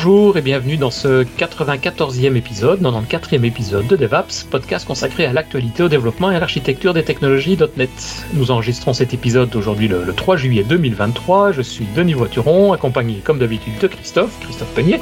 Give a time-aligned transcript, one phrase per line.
[0.00, 5.82] Bonjour et bienvenue dans ce 94e épisode, 94e épisode de DevApps, podcast consacré à l'actualité,
[5.82, 7.90] au développement et à l'architecture des technologies .NET.
[8.32, 11.50] Nous enregistrons cet épisode aujourd'hui le, 3 juillet 2023.
[11.50, 15.00] Je suis Denis Voituron, accompagné comme d'habitude de Christophe, Christophe Peignet,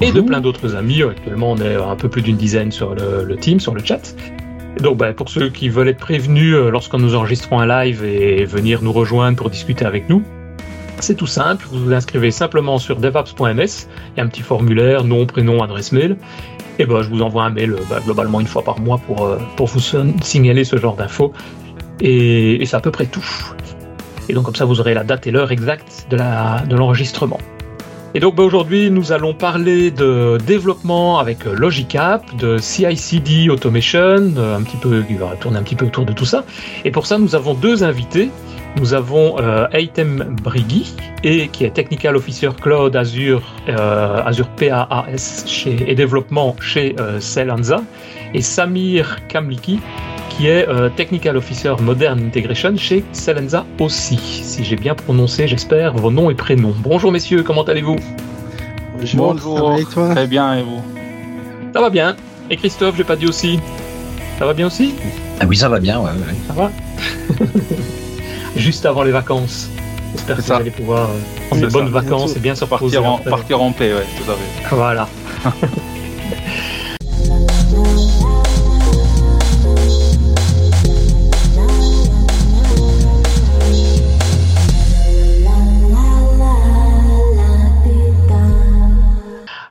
[0.00, 1.02] et de plein d'autres amis.
[1.02, 4.14] Actuellement, on est un peu plus d'une dizaine sur le, team, sur le chat.
[4.80, 8.44] donc, bah, pour ceux qui veulent être prévenus euh, lorsque nous enregistrons un live et
[8.44, 10.22] venir nous rejoindre pour discuter avec nous,
[11.00, 15.04] c'est tout simple, vous vous inscrivez simplement sur devops.ms, il y a un petit formulaire,
[15.04, 16.16] nom, prénom, adresse mail,
[16.78, 19.38] et ben je vous envoie un mail bah, globalement une fois par mois pour, euh,
[19.58, 19.80] vous
[20.22, 21.32] signaler ce genre d'infos,
[22.00, 23.26] et, c'est à peu près tout.
[24.28, 27.38] Et donc comme ça vous aurez la date et l'heure exacte de l'enregistrement.
[28.14, 34.58] et donc bah, aujourd'hui nous allons parler de développement avec Logicap, de CI/CD automation, euh,
[34.58, 36.44] un peu, qui va tourner un petit peu autour de tout ça.
[36.84, 38.30] Et pour ça nous avons deux invités
[38.78, 45.44] nous avons euh, Aitem Brigui, et, qui est Technical Officer Cloud Azure, euh, Azure PAAS
[45.46, 47.82] chez, et développement chez euh, Celanza,
[48.34, 49.80] et Samir Kamliki,
[50.30, 54.18] qui est euh, Technical Officer Modern Integration chez Celanza aussi.
[54.18, 56.74] Si j'ai bien prononcé, j'espère, vos noms et prénoms.
[56.78, 57.96] Bonjour messieurs, comment allez-vous?
[59.14, 59.78] Bonjour,
[60.10, 60.82] très bien et vous?
[61.72, 62.16] Ça va bien.
[62.50, 63.60] Et Christophe, j'ai pas dit aussi.
[64.38, 64.94] Ça va bien aussi?
[65.40, 66.10] Ah oui, ça va bien, ouais.
[66.10, 66.34] ouais.
[66.46, 66.70] Ça va?
[68.58, 69.70] juste avant les vacances.
[70.14, 72.96] J'espère que vous allez pouvoir euh, prendre de bonnes vacances et bien se reposer.
[72.96, 74.74] Partir en, partir en paix, ouais, tout à fait.
[74.74, 75.08] Voilà.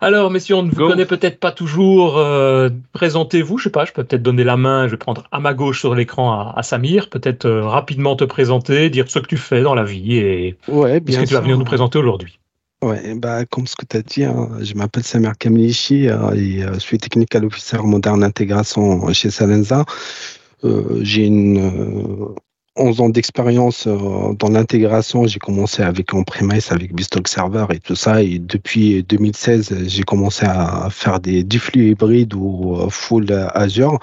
[0.02, 2.18] Alors, messieurs, on ne vous connaît peut-être pas toujours.
[2.18, 5.40] Euh, présentez-vous, je sais pas, je peux peut-être donner la main, je vais prendre à
[5.40, 9.38] ma gauche sur l'écran à, Samir, peut-être euh, rapidement te présenter, dire ce que tu
[9.38, 12.40] fais dans la vie et ouais, bien ce que tu vas venir nous présenter aujourd'hui.
[12.84, 16.62] Ouais, bah, comme ce que tu as dit, hein, je m'appelle Samir Kamilichi euh, et
[16.74, 19.86] je suis technical officer moderne intégration chez Salenza.
[21.02, 22.36] J'ai une
[22.78, 25.26] 11 ans d'expérience euh, dans l'intégration.
[25.28, 28.22] J'ai commencé avec on-premise, avec Bistock Server et tout ça.
[28.22, 34.00] Et depuis 2016, j'ai commencé à faire des, du flux hybride ou euh, full Azure.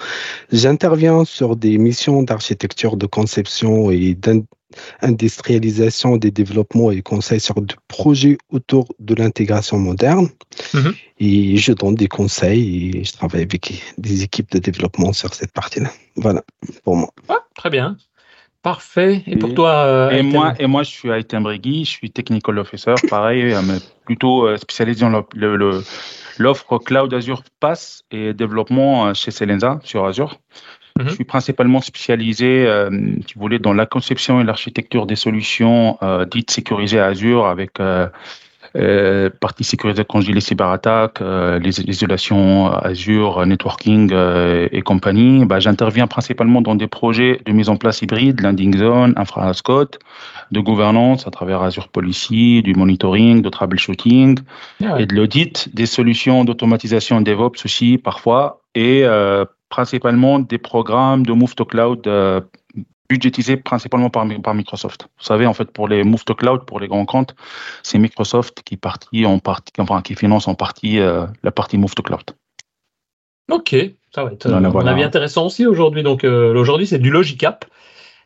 [0.53, 4.17] J'interviens sur des missions d'architecture, de conception et
[5.03, 10.29] d'industrialisation des développements et conseils sur des projets autour de l'intégration moderne.
[10.73, 10.95] Mm-hmm.
[11.21, 15.53] Et je donne des conseils et je travaille avec des équipes de développement sur cette
[15.53, 15.91] partie-là.
[16.17, 16.43] Voilà,
[16.83, 17.11] pour moi.
[17.29, 17.97] Ah, très bien.
[18.65, 19.23] Parfait.
[19.27, 22.59] Et, pour toi euh, et moi, et moi, je suis Aitem Brigui, je suis technical
[22.59, 23.75] officer, pareil, euh, mais
[24.07, 25.23] plutôt euh, spécialisé dans
[26.39, 30.39] l'offre Cloud Azure Pass et développement chez Selenza sur Azure.
[30.99, 31.09] Mhm.
[31.09, 32.67] Je suis principalement spécialisé,
[33.27, 35.99] si vous voulez, dans la conception et l'architecture des solutions
[36.31, 38.09] dites sécurisées à Azure avec euh,
[39.41, 45.45] partie sécurité quand je dis les cyberattaques, euh, les, isolations Azure, networking euh, et compagnie,
[45.45, 49.99] bah, j'interviens principalement dans des projets de mise en place hybride, landing zone, infrascode,
[50.51, 54.41] de gouvernance à travers Azure Policy, du monitoring, de troubleshooting
[54.85, 59.05] ah et de l'audit, des solutions d'automatisation DevOps aussi parfois et
[59.69, 62.09] principalement des programmes de move to cloud
[63.15, 65.07] budgétisé principalement par, par Microsoft.
[65.19, 67.35] Vous savez, en fait, pour les move to cloud, pour les grands comptes,
[67.85, 71.95] c'est Microsoft qui, partie en partie, enfin, qui finance en partie euh, la partie move
[71.95, 72.25] to cloud.
[73.51, 73.77] Ok,
[74.13, 76.03] ça va être un avis intéressant aussi aujourd'hui.
[76.03, 77.65] Donc euh, aujourd'hui, c'est du Logicap.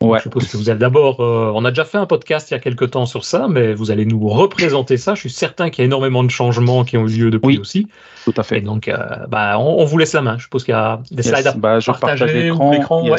[0.01, 0.17] Ouais.
[0.19, 1.19] Je suppose que vous êtes d'abord.
[1.19, 3.73] Euh, on a déjà fait un podcast il y a quelques temps sur ça, mais
[3.73, 5.13] vous allez nous représenter ça.
[5.13, 7.85] Je suis certain qu'il y a énormément de changements qui ont eu lieu depuis aussi.
[8.23, 8.59] Tout à fait.
[8.59, 8.89] Et donc,
[9.27, 10.37] bah, on, vous laisse la main.
[10.37, 12.43] Je suppose qu'il y a des slides à bah, je partager.
[12.43, 13.09] l'écran.
[13.09, 13.17] Ouais,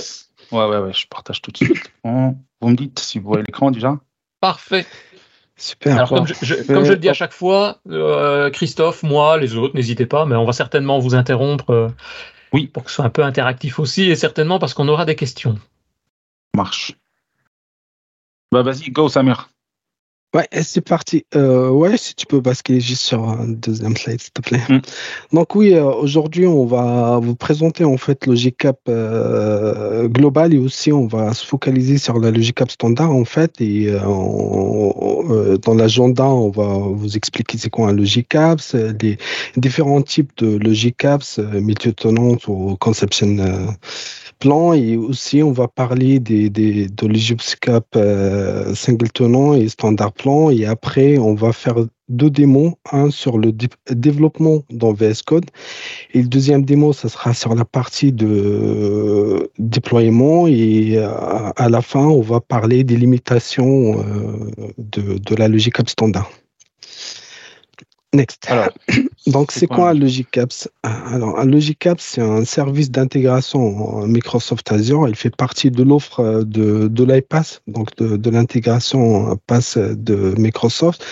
[0.53, 1.93] ouais, ouais, je partage tout de suite.
[2.05, 3.99] Vous me dites si vous voyez l'écran déjà
[4.41, 4.87] Parfait.
[5.57, 5.95] Super.
[5.95, 9.75] Alors, comme je, comme je, le dis à chaque fois, euh, Christophe, moi, les autres,
[9.75, 11.71] n'hésitez pas, mais on va certainement vous interrompre.
[11.71, 11.89] Euh,
[12.53, 12.67] oui.
[12.67, 15.59] Pour que ce soit un peu interactif aussi, et certainement parce qu'on aura des questions.
[16.57, 16.95] Marche.
[18.53, 19.51] Bah, vas-y, go, Samir.
[20.33, 21.25] Ouais, c'est parti.
[21.35, 24.63] Euh, ouais, si tu peux basculer juste sur un deuxième slide, s'il te plaît.
[24.69, 24.79] Mm.
[25.33, 30.93] Donc oui, euh, aujourd'hui, on va vous présenter en fait Logicap euh, global et aussi
[30.93, 33.61] on va se focaliser sur la Logicap standard en fait.
[33.61, 38.61] Et euh, euh, dans l'agenda, on va vous expliquer c'est quoi un Logicap,
[39.03, 39.19] les
[39.57, 43.37] différents types de Logicaps, métier tenante ou conception
[44.41, 47.07] plan et aussi on va parler des, des de
[47.97, 51.77] euh, single tenant et standard plan et après on va faire
[52.09, 53.53] deux démos, un sur le
[53.91, 55.47] développement dans VS Code
[56.13, 61.09] et le deuxième démo ça sera sur la partie de déploiement et euh,
[61.57, 66.31] à la fin on va parler des limitations euh, de, de la logique standard.
[68.13, 68.47] Next.
[68.49, 68.71] Alors,
[69.27, 75.09] Donc, c'est quoi un Logicaps Alors, un Logicaps, c'est un service d'intégration Microsoft Azure.
[75.09, 81.05] Il fait partie de l'offre de, de l'iPass, donc de, de l'intégration Pass de Microsoft.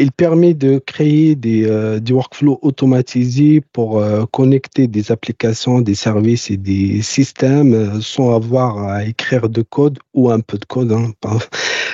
[0.00, 6.52] Il permet de créer des, euh, workflows automatisés pour euh, connecter des applications, des services
[6.52, 10.92] et des systèmes euh, sans avoir à écrire de code ou un peu de code.
[10.92, 11.10] Hein.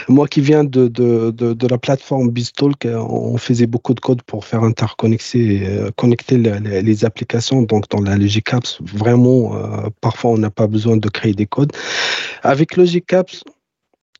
[0.08, 5.66] Moi qui viens de, la plateforme BizTalk, on faisait beaucoup de code pour faire interconnecter
[5.96, 7.62] connecter les, applications.
[7.62, 9.52] Donc dans la Logic Apps, vraiment,
[10.02, 11.72] parfois on n'a pas besoin de créer des codes.
[12.42, 13.44] Avec Logic Apps,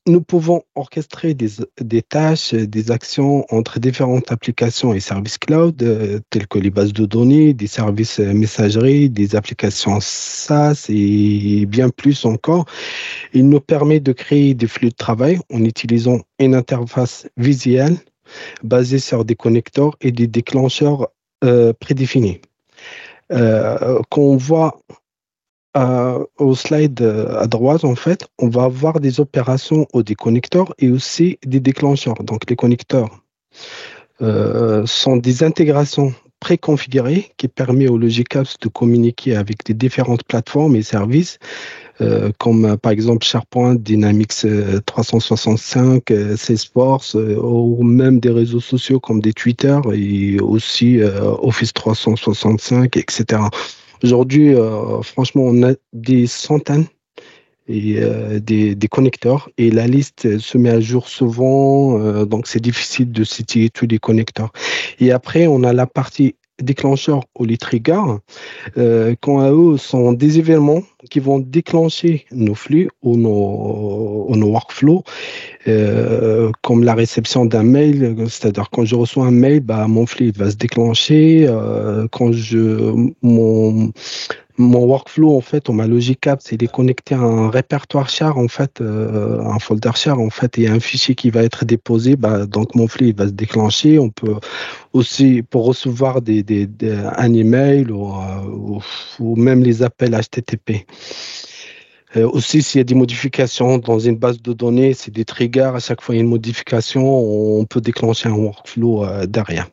[0.07, 6.47] nous pouvons orchestrer des, tâches, des actions entre différentes applications et services cloud, euh, tels
[6.47, 12.27] que les bases de données, des services euh, messagerie, des applications SaaS et bien plus
[12.27, 12.67] encore.
[13.33, 17.97] Il nous permet de créer des flux de travail en utilisant une interface visuelle
[18.63, 21.09] basée sur des connecteurs et des déclencheurs
[21.45, 22.41] euh, prédéfinis.
[24.11, 24.77] qu'on voit
[25.77, 30.15] euh, au slide euh, à droite, en fait, on va avoir des opérations ou des
[30.15, 32.23] connecteurs et aussi des déclencheurs.
[32.23, 33.09] Donc, les connecteurs
[34.23, 40.77] euh, sont des intégrations préconfigurées qui permettent au Logicaps de communiquer avec les différentes plateformes
[40.77, 41.39] et services,
[42.39, 44.45] comme par exemple SharePoint, Dynamics
[44.85, 46.03] 365,
[46.37, 53.45] Salesforce, ou même des réseaux sociaux comme des Twitter et aussi Office 365, etc.
[54.05, 56.85] Aujourd'hui, euh, franchement, on a des centaines
[57.69, 62.61] et euh, des, connecteurs et la liste se met à jour souvent, euh, donc c'est
[62.61, 64.53] difficile de citer tous les connecteurs.
[65.01, 68.19] Et après, on a la partie déclencheurs ou les triggers,
[69.23, 75.03] quand à eux sont des événements qui vont déclencher nos flux ou nos, workflows,
[75.69, 80.33] euh, comme la réception d'un mail, c'est-à-dire quand je reçois un mail, bah, mon flux
[80.33, 81.47] va se déclencher.
[81.49, 82.93] Euh, quand je
[83.23, 83.93] mon
[84.57, 88.47] mon workflow, en fait, ou ma logic app, c'est de connecter un répertoire char, en
[88.47, 92.15] fait, euh, un folder char, en fait, et un fichier qui va être déposé.
[92.15, 93.99] Bah, donc, mon flux va se déclencher.
[93.99, 94.35] On peut
[94.93, 96.69] aussi, pour recevoir des, des,
[97.17, 98.81] un email ou, euh,
[99.19, 100.87] ou, même les appels HTTP.
[102.17, 105.73] Euh, aussi, s'il y a des modifications dans une base de données, c'est des triggers.
[105.75, 109.69] À chaque fois, il y a une modification, on peut déclencher un workflow derrière.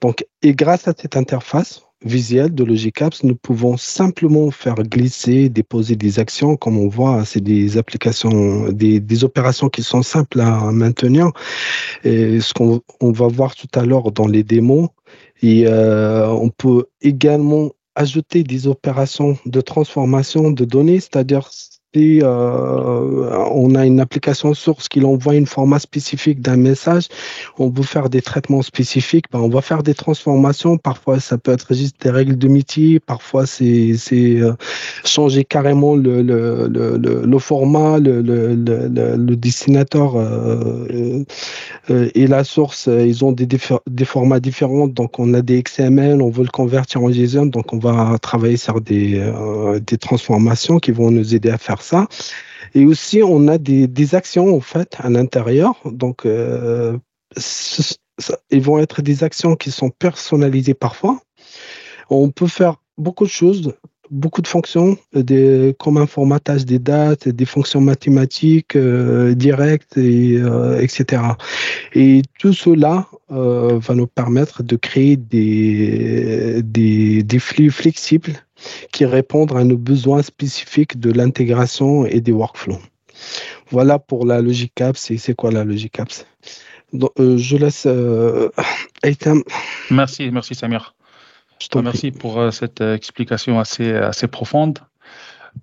[0.00, 5.96] Donc, et grâce à cette interface, visuel de Logicaps, nous pouvons simplement faire glisser, déposer
[5.96, 6.56] des actions.
[6.56, 11.32] Comme on voit, c'est des applications, des, opérations qui sont simples à maintenir.
[12.04, 14.88] Ce qu'on on va voir tout à l'heure dans les démos.
[15.42, 21.50] Et euh, on peut également ajouter des opérations de transformation de données, c'est-à-dire
[21.94, 27.08] si euh, on a une application source qui envoie une format spécifique d'un message,
[27.58, 30.76] on veut faire des traitements spécifiques, ben on va faire des transformations.
[30.76, 34.52] Parfois, ça peut être juste des règles de métier, parfois c'est euh,
[35.06, 41.24] changer carrément le, format, le, destinateur euh,
[41.88, 43.48] et la source, ils ont des,
[44.04, 44.88] formats différents.
[44.88, 48.58] Donc, on a des XML, on veut le convertir en JSON, donc on va travailler
[48.58, 49.22] sur des
[49.98, 52.08] transformations qui vont nous aider à faire ça.
[52.74, 55.74] Et aussi, on a des, actions, en fait, à l'intérieur.
[55.84, 56.96] Donc, euh,
[58.50, 61.20] ils vont être des actions qui sont personnalisées parfois.
[62.10, 63.74] On peut faire beaucoup de choses
[64.10, 70.36] beaucoup de fonctions, des, comme un formatage des dates, des fonctions mathématiques euh, directes, et,
[70.36, 71.22] euh, etc.
[71.94, 76.62] Et tout cela va nous permettre de créer des,
[77.38, 78.32] flux flexibles
[78.92, 82.80] qui répondent à nos besoins spécifiques de l'intégration et des workflows.
[83.70, 85.10] Voilà pour la logique apps.
[85.10, 86.26] Et c'est quoi la logique apps?
[86.92, 87.86] Donc, Je laisse
[89.02, 89.42] Aitam.
[89.90, 90.94] Merci, merci Samir.
[91.82, 94.78] Merci pour euh, cette euh, explication assez, assez profonde.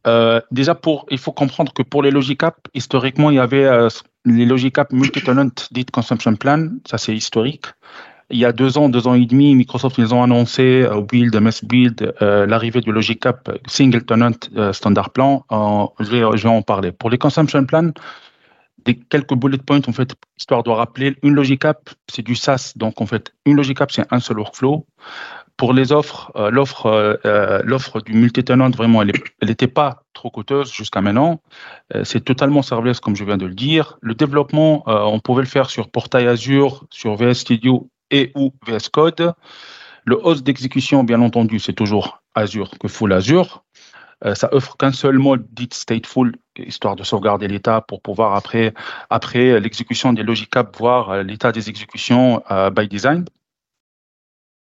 [0.07, 3.69] Euh, déjà, pour, il faut comprendre que pour les Logicap, historiquement, il y avait
[4.25, 7.67] les Logicap Multi-Tenant Dit Consumption Plan, ça c'est historique.
[8.29, 11.35] Il y a deux ans, deux ans et demi, Microsoft, ils ont annoncé au Build,
[11.35, 15.45] MS Build, l'arrivée du Logicap Single Tenant Standard Plan.
[15.99, 16.91] je, vais, en parler.
[16.91, 17.91] Pour les Consumption Plan,
[18.83, 22.73] des quelques bullet points, en fait, histoire de rappeler, une Logicap, c'est du SaaS.
[22.75, 24.85] Donc, en fait, une Logicap, c'est un seul workflow
[25.57, 30.29] pour les offres, euh, l'offre, euh, euh, l'offre du multi-tenant, vraiment, elle n'était pas trop
[30.29, 31.41] coûteuse jusqu'à maintenant.
[32.03, 33.97] c'est totalement serverless, comme je viens de le dire.
[34.01, 38.89] Le développement, on pouvait le faire sur Portail Azure, sur VS Studio et ou VS
[38.91, 39.33] Code.
[40.05, 43.63] Le host d'exécution, bien entendu, c'est toujours Azure que full Azure.
[44.33, 48.73] ça offre qu'un seul mode dit stateful, histoire de sauvegarder l'état pour pouvoir après,
[49.09, 52.41] après l'exécution des logic voir l'état des exécutions
[52.75, 53.25] by design.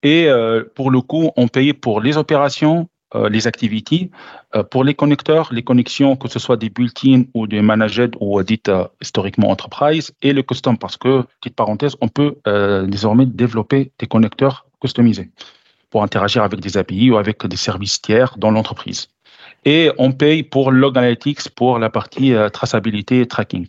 [0.03, 0.29] Et
[0.75, 2.89] pour le coup, on paye pour les opérations,
[3.29, 4.11] les activities,
[4.69, 8.71] pour les connecteurs, les connexions, que ce soit des built-in ou des managed ou dites
[9.01, 12.35] historiquement enterprise, et le custom, parce que, petite parenthèse, on peut
[12.87, 15.29] désormais développer des connecteurs customisés
[15.89, 19.07] pour interagir avec des API ou avec des services tiers dans l'entreprise.
[19.65, 23.67] Et on paye pour Log Analytics pour la partie euh, traçabilité et tracking.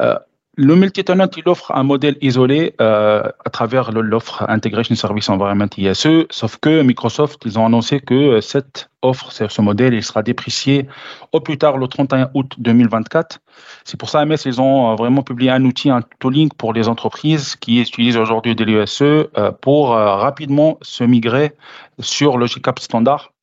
[0.00, 0.18] Euh,
[0.58, 6.24] le multi-tenant, il offre un modèle isolé euh, à travers l'offre Integration Service Environment ISE,
[6.30, 10.88] sauf que Microsoft, ils ont annoncé que cette offre, ce modèle, il sera déprécié
[11.32, 13.38] au plus tard le 31 août 2024.
[13.84, 17.54] C'est pour ça, MS, ils ont vraiment publié un outil, un tooling pour les entreprises
[17.56, 19.28] qui utilisent aujourd'hui des l'ISE
[19.60, 21.52] pour rapidement se migrer
[22.00, 23.34] sur le GCAP standard.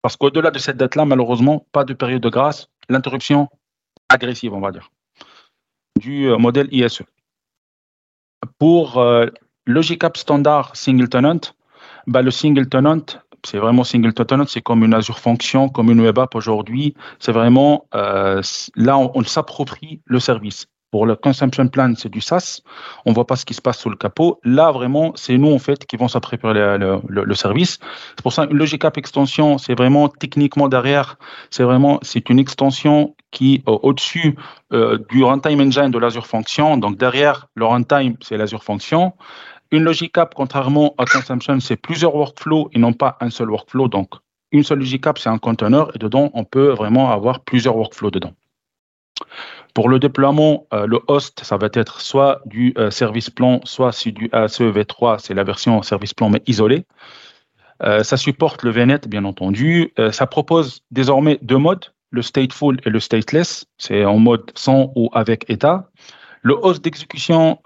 [0.00, 3.48] Parce qu'au-delà de cette date-là, malheureusement, pas de période de grâce, l'interruption
[4.08, 4.90] agressive, on va dire
[5.96, 7.02] du euh, modèle ISE.
[8.58, 9.26] Pour euh,
[9.66, 11.40] Logicap standard single tenant,
[12.06, 13.04] bah, le single tenant,
[13.44, 16.94] c'est vraiment single tenant, c'est comme une Azure Function, comme une web app aujourd'hui.
[17.18, 18.40] C'est vraiment euh,
[18.76, 20.66] là, on s'approprie le service.
[20.92, 22.60] Pour le consumption plan, c'est du SaaS.
[23.04, 24.38] On ne voit pas ce qui se passe sous le capot.
[24.44, 27.80] Là, vraiment, c'est nous, en fait, qui vont s'approprier le, le, service.
[28.10, 31.18] C'est pour ça une Logic App extension, c'est vraiment techniquement derrière,
[31.50, 34.36] c'est vraiment, c'est une extension qui, au-dessus
[34.72, 39.12] euh, du runtime engine de l'Azure Function, donc derrière le runtime, c'est l'Azure Function.
[39.72, 43.88] Une Logic App, contrairement à Consumption, c'est plusieurs workflows et non pas un seul workflow.
[43.88, 44.14] Donc,
[44.52, 48.12] une seule Logic App, c'est un container et dedans, on peut vraiment avoir plusieurs workflows
[48.12, 48.32] dedans.
[49.74, 54.06] Pour le déploiement, euh, le host, ça va être soit du euh, service plan, soit
[54.06, 56.86] du ACEV3, c'est la version service plan mais isolée.
[57.82, 59.92] Euh, ça supporte le VNet, bien entendu.
[60.12, 63.66] ça propose désormais deux modes, le stateful et le stateless.
[63.78, 65.90] C'est en mode sans ou avec état.
[66.42, 67.58] Le host d'exécution,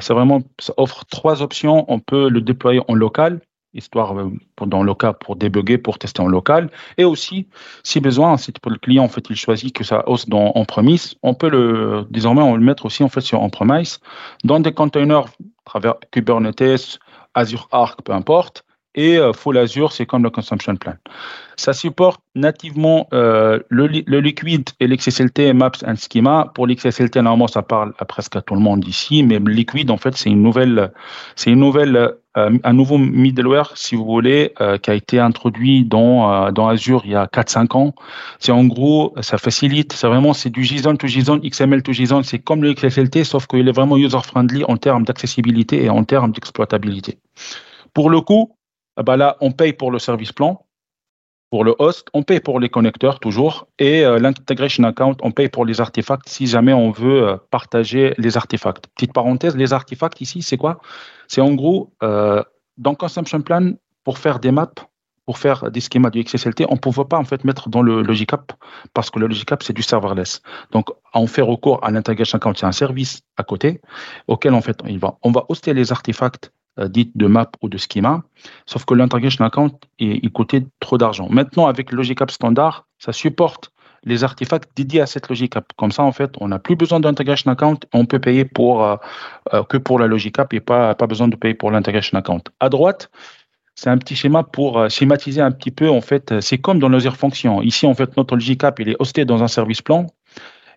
[0.00, 1.84] c'est vraiment, ça offre trois options.
[1.88, 3.40] On peut le déployer en local,
[3.74, 4.30] histoire euh,
[4.66, 6.70] dans le pour débugger, pour tester en local.
[6.98, 7.48] Et aussi,
[7.82, 11.14] si besoin, si pour le client, en fait, il choisit que ça hausse dans on-premise,
[11.22, 14.00] on peut le, désormais, on le mettre aussi, en fait, sur on-premise,
[14.44, 16.98] dans des containers, à travers Kubernetes,
[17.34, 18.64] Azure Arc, peu importe.
[18.94, 20.94] Et euh, Full Azure, c'est comme le Consumption Plan.
[21.56, 26.50] Ça supporte nativement euh, le, le, Liquid et l'XSLT Maps and Schema.
[26.54, 29.96] Pour l'XSLT, normalement, ça parle à presque à tout le monde ici, mais Liquid, en
[29.96, 30.92] fait, c'est une nouvelle,
[31.36, 35.84] c'est une nouvelle, euh, un nouveau middleware, si vous voulez, euh, qui a été introduit
[35.84, 37.94] dans, dans Azure il y a 4-5 ans.
[38.40, 42.22] C'est en gros, ça facilite, c'est vraiment, c'est du JSON to JSON, XML to JSON,
[42.22, 46.32] c'est comme le XSLT, sauf qu'il est vraiment user-friendly en termes d'accessibilité et en termes
[46.32, 47.18] d'exploitabilité.
[47.94, 48.56] Pour le coup,
[48.96, 50.66] bah là, on paye pour le service plan,
[51.52, 55.50] pour le host, on paye pour les connecteurs toujours, et euh, l'integration account, on paye
[55.50, 58.86] pour les artefacts si jamais on veut euh, partager les artefacts.
[58.94, 60.80] Petite parenthèse, les artefacts ici, c'est quoi?
[61.28, 62.42] C'est en gros, euh,
[62.78, 63.72] dans Consumption Plan,
[64.02, 64.72] pour faire des maps,
[65.26, 68.02] pour faire des schémas du XSLT, on ne pouvait pas en fait mettre dans le
[68.02, 68.52] Logicap
[68.94, 70.40] parce que le Logicap c'est du serverless.
[70.72, 73.80] Donc on fait recours à l'integration account, c'est un service à côté
[74.26, 74.80] auquel en fait
[75.22, 78.22] on va hoster les artefacts euh, dite de map ou de schema,
[78.64, 81.28] sauf que l'integration account, il, coûtait trop d'argent.
[81.28, 83.72] Maintenant, avec Logic App standard, ça supporte
[84.04, 85.72] les artefacts dédiés à cette Logic App.
[85.76, 88.96] Comme ça, en fait, on n'a plus besoin d'integration account, on peut payer pour, euh,
[89.52, 92.42] euh, que pour la Logic App et pas, pas besoin de payer pour l'integration account.
[92.58, 93.10] À droite,
[93.74, 97.00] c'est un petit schéma pour schématiser un petit peu, en fait, c'est comme dans nos
[97.10, 97.60] fonctions.
[97.60, 100.06] Ici, en fait, notre Logic App, il est hosté dans un service plan,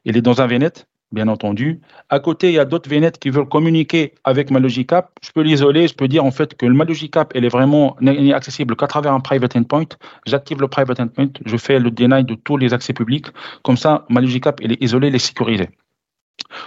[0.04, 1.82] il est dans un VNet, bien entendu.
[2.10, 5.12] À côté, il y a d'autres VNet qui veulent communiquer avec ma Logicap.
[5.24, 7.96] Je peux l'isoler, je peux dire en fait que ma Logicap, elle est vraiment
[8.34, 9.88] accessible qu'à travers un private endpoint.
[10.26, 13.28] J'active le private endpoint, je fais le deny de tous les accès publics.
[13.64, 15.70] Comme ça, ma Logicap, elle est isolée, elle est sécurisée.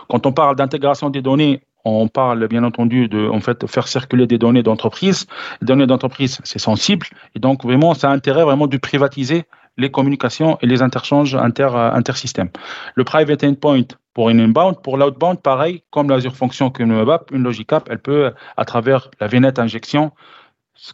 [0.09, 3.31] Quand on parle d'intégration des données, on parle bien entendu de
[3.67, 5.27] faire circuler des données d'entreprise.
[5.61, 9.45] Les données d'entreprise, c'est sensible et donc vraiment, ça a intérêt vraiment de privatiser
[9.79, 12.51] les communications et les interchanges inter, intersystèmes.
[12.97, 17.31] Le private endpoint pour une inbound, pour l'outbound, pareil, comme l'Azure Function qu'une web app,
[17.31, 20.11] une Logic App, elle peut, à travers la VNet injection,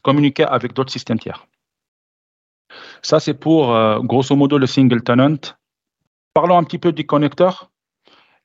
[0.02, 1.46] communiquer avec d'autres systèmes tiers.
[3.02, 5.54] Ça, c'est pour, euh, grosso modo, le single tenant.
[6.34, 7.70] Parlons un petit peu des connecteurs.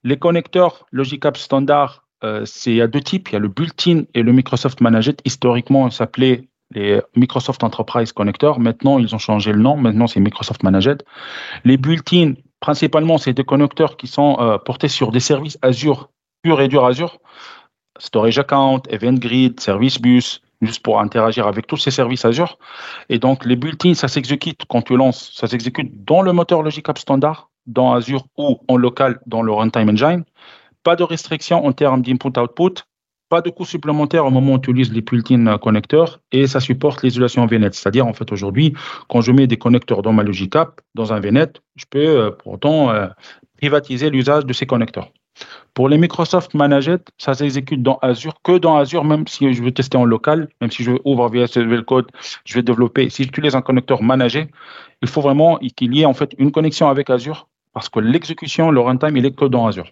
[0.03, 3.29] Les connecteurs Logic App standard, euh, c'est il y a deux types.
[3.29, 5.21] Il y a le built-in et le Microsoft Managed.
[5.25, 8.59] Historiquement, ça s'appelait les Microsoft Enterprise Connectors.
[8.59, 9.75] Maintenant, ils ont changé le nom.
[9.75, 11.03] Maintenant, c'est Microsoft Managed.
[11.63, 16.09] Les built-in, principalement, c'est des connecteurs qui sont euh, portés sur des services Azure,
[16.43, 17.19] pur et dur Azure.
[17.97, 22.57] Storage Account, Event Grid, Service Bus, juste pour interagir avec tous ces services Azure.
[23.09, 26.87] Et donc, les built-in, ça s'exécute quand tu lances, ça s'exécute dans le moteur Logic
[26.87, 30.23] App standard, dans Azure ou en local dans le Runtime Engine.
[30.83, 32.85] Pas de restriction en termes d'input-output.
[33.29, 37.03] Pas de coût supplémentaire au moment où on utilise les built-in connecteurs et ça supporte
[37.03, 37.73] l'isolation VNet.
[37.73, 38.73] C'est-à-dire, en fait, aujourd'hui,
[39.07, 42.89] quand je mets des connecteurs dans ma Logicap, dans un VNet, je peux euh, pourtant
[42.89, 43.07] euh,
[43.57, 45.11] privatiser l'usage de ces connecteurs.
[45.73, 49.71] Pour les Microsoft Managed, ça s'exécute dans Azure, que dans Azure, même si je veux
[49.71, 52.07] tester en local, même si je ouvre VSL Code,
[52.43, 53.09] je vais développer.
[53.09, 54.47] Si j'utilise un connecteur managé,
[55.01, 58.71] il faut vraiment qu'il y ait en fait une connexion avec Azure parce que l'exécution,
[58.71, 59.89] le runtime, il est que dans Azure.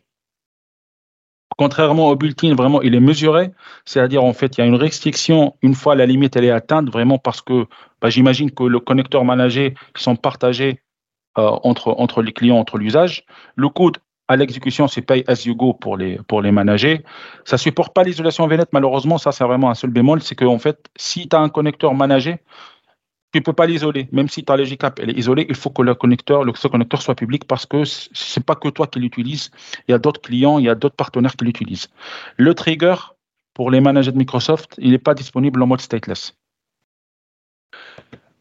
[1.58, 3.52] Contrairement au built-in, vraiment, il est mesuré.
[3.86, 7.18] C'est-à-dire, en fait, il y a une restriction une fois la limite est atteinte, vraiment
[7.18, 7.66] parce que
[8.02, 10.82] bah, j'imagine que le connecteur managé qui sont partagés
[11.38, 13.24] euh, entre, les clients, entre l'usage,
[13.56, 16.98] le code à l'exécution, c'est pay as you go pour les, pour les manager.
[17.46, 19.18] Ça supporte pas l'isolation VNet, malheureusement.
[19.18, 20.22] Ça, c'est vraiment un seul bémol.
[20.22, 22.40] C'est qu'en fait, si tu as un connecteur managé,
[23.32, 24.08] tu ne peux pas l'isoler.
[24.12, 27.02] Même si ta Logicap elle est isolée, il faut que le connecteur, le, ce connecteur
[27.02, 29.52] soit public parce que c'est pas que toi qui l'utilises.
[29.88, 31.90] Il y a d'autres clients, il y a d'autres partenaires qui l'utilisent.
[32.38, 32.96] Le trigger,
[33.54, 36.34] pour les managers de Microsoft, il n'est pas disponible en mode stateless.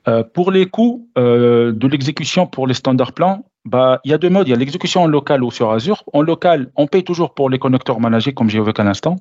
[0.09, 4.19] Euh, pour les coûts euh, de l'exécution pour les standards plans, bah, il y a
[4.19, 4.47] deux modes.
[4.47, 6.05] Il y a l'exécution en local ou sur Azure.
[6.13, 9.17] En local, on paye toujours pour les connecteurs managés, comme j'ai évoqué à l'instant.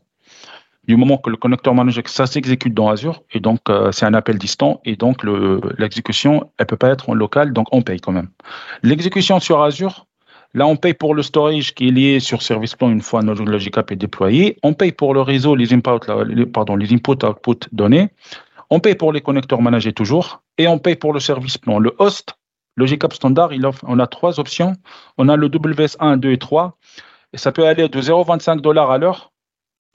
[0.87, 4.13] Du moment que le connecteur managé, ça s'exécute dans Azure, et donc euh, c'est un
[4.13, 5.23] appel distant, et donc
[5.77, 8.29] l'exécution, elle peut pas être en local, donc on paye quand même.
[8.83, 10.05] L'exécution sur Azure,
[10.53, 13.43] là on paye pour le storage qui est lié sur Service Plan une fois notre
[13.43, 14.57] Logicap est déployé.
[14.63, 16.05] On paye pour le réseau, les inputs,
[16.53, 18.09] pardon, les input output donnés.
[18.69, 21.79] On paye pour les connecteurs managés toujours, et on paye pour le service plan.
[21.79, 22.35] Le host,
[22.77, 24.73] Logicap standard, il offre, on a trois options.
[25.17, 26.77] On a le WS1, 2 et 3.
[27.33, 29.31] Et ça peut aller de 0,25 dollars à l'heure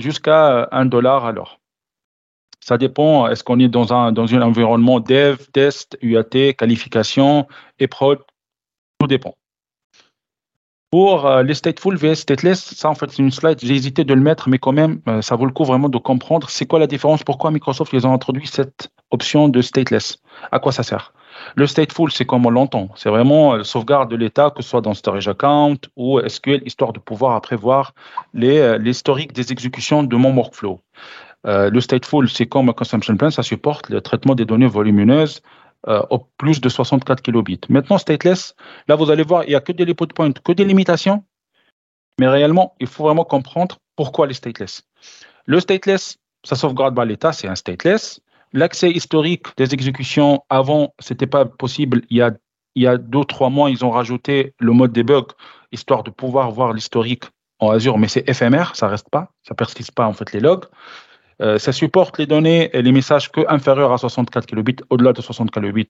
[0.00, 1.60] jusqu'à 1 dollar à l'heure.
[2.60, 7.46] Ça dépend, est-ce qu'on est dans un, dans un environnement dev, test, UAT, qualification
[7.78, 8.18] et prod,
[8.98, 9.34] tout dépend.
[10.90, 14.12] Pour euh, les stateful vs stateless, ça en fait c'est une slide, j'ai hésité de
[14.12, 16.80] le mettre, mais quand même, euh, ça vaut le coup vraiment de comprendre c'est quoi
[16.80, 20.18] la différence, pourquoi Microsoft ils ont introduit cette option de stateless,
[20.50, 21.14] à quoi ça sert?
[21.56, 24.80] Le stateful, c'est comme on l'entend, c'est vraiment euh, sauvegarde de l'état, que ce soit
[24.80, 27.94] dans storage account ou SQL, histoire de pouvoir prévoir
[28.34, 30.80] l'historique des exécutions de mon workflow.
[31.44, 35.40] le stateful, c'est comme un consumption plan, ça supporte le traitement des données volumineuses,
[35.88, 37.62] euh, au plus de 64 kilobits.
[37.70, 38.54] Maintenant, stateless,
[38.86, 41.24] là, vous allez voir, il n'y a que des de point, que des limitations,
[42.18, 44.82] mais réellement, il faut vraiment comprendre pourquoi les stateless.
[45.46, 48.20] Le stateless, ça sauvegarde pas l'état, c'est un stateless.
[48.52, 52.02] L'accès historique des exécutions, avant, ce n'était pas possible.
[52.10, 52.32] Il y a,
[52.74, 55.26] il y a deux, trois mois, ils ont rajouté le mode debug,
[55.72, 57.24] histoire de pouvoir voir l'historique
[57.60, 60.64] en Azure, mais c'est éphémère, ça reste pas, ça persiste pas en fait les logs.
[61.40, 64.76] Euh, ça supporte les données et les messages que inférieurs à 64 kilobits.
[64.90, 65.88] Au-delà de 64 kilobits,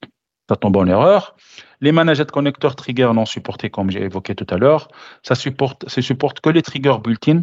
[0.49, 1.37] ça tombe en erreur.
[1.81, 4.88] Les managers de connecteurs trigger non supportés, comme j'ai évoqué tout à l'heure.
[5.23, 7.42] Ça supporte, ça supporte que les triggers built-in.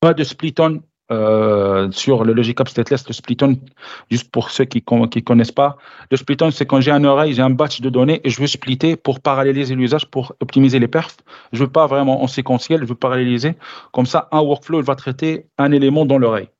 [0.00, 3.58] Pas de split-on euh, sur le Logicap Stateless, le split-on,
[4.10, 5.76] juste pour ceux qui ne connaissent pas,
[6.10, 8.46] le split-on, c'est quand j'ai un array, j'ai un batch de données et je veux
[8.46, 11.18] splitter pour paralléliser l'usage, pour optimiser les perfs.
[11.52, 13.54] Je veux pas vraiment en séquentiel, je veux paralléliser.
[13.92, 16.50] Comme ça, un workflow, il va traiter un élément dans l'array.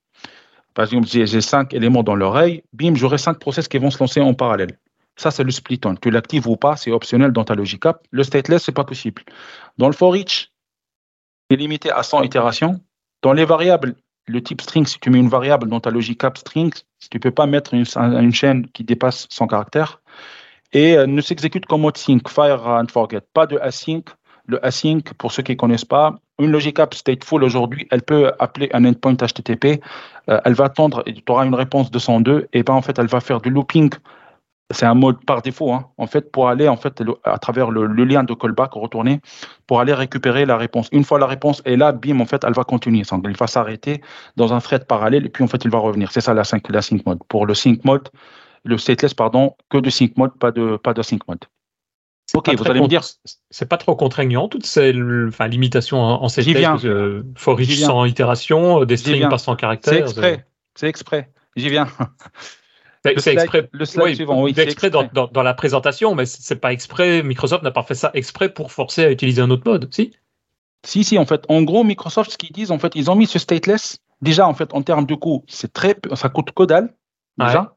[0.75, 4.21] Par exemple, j'ai cinq éléments dans l'oreille, bim, j'aurai cinq process qui vont se lancer
[4.21, 4.79] en parallèle.
[5.17, 5.97] Ça, c'est le split-on.
[5.97, 8.03] Tu l'actives ou pas, c'est optionnel dans ta Logicap.
[8.11, 9.23] Le stateless, c'est pas possible.
[9.77, 10.51] Dans le for each,
[11.51, 12.81] c'est limité à 100 itérations.
[13.23, 13.97] Dans les variables,
[14.31, 17.31] le type string, si tu mets une variable dans ta Logicap string, tu ne peux
[17.31, 20.01] pas mettre une, chaîne qui dépasse 100 caractères.
[20.73, 23.23] Et euh, ne s'exécute qu'en mode sync, fire and forget.
[23.35, 24.05] Pas de async.
[24.47, 28.33] Le async, pour ceux qui ne connaissent pas, une logic app stateful aujourd'hui, elle peut
[28.39, 29.81] appeler un endpoint HTTP,
[30.29, 33.07] euh, elle va attendre et tu auras une réponse 202 et ben en fait elle
[33.07, 33.91] va faire du looping.
[34.73, 37.87] C'est un mode par défaut, hein, en fait, pour aller en fait à travers le,
[38.05, 39.21] lien de callback retourner
[39.67, 40.89] pour aller récupérer la réponse.
[40.93, 43.03] Une fois la réponse est là, bim, en fait, elle va continuer.
[43.25, 44.01] Il va s'arrêter
[44.37, 46.13] dans un thread parallèle et puis en fait, il va revenir.
[46.13, 47.19] C'est ça la sync, la sync mode.
[47.29, 48.09] Pour le sync mode,
[48.65, 51.45] le stateless, pardon, que de sync mode, pas de pas de sync mode.
[52.35, 53.03] Ok, vous allez me dire.
[53.51, 54.95] C'est pas trop contraignant, toutes ces
[55.27, 56.77] enfin, limitations en, viens.
[57.37, 59.93] faut reach sans itération, des strings pas sans caractères.
[59.93, 60.47] C'est exprès.
[60.77, 61.31] C'est exprès.
[61.57, 61.89] J'y viens.
[63.05, 63.69] C'est exprès.
[63.73, 64.55] Le slide suivant, oui.
[64.57, 67.23] Exprès, Dans, dans, la présentation, mais c'est pas exprès.
[67.23, 70.13] Microsoft n'a pas fait ça exprès pour forcer à utiliser un autre mode, si?
[70.85, 71.45] Si, si, en fait.
[71.49, 73.99] En gros, Microsoft, ce qu'ils disent, en fait, ils ont mis ce stateless.
[74.23, 76.95] Déjà, en fait, en termes de coût, c'est très, ça coûte que dalle,
[77.39, 77.75] déjà.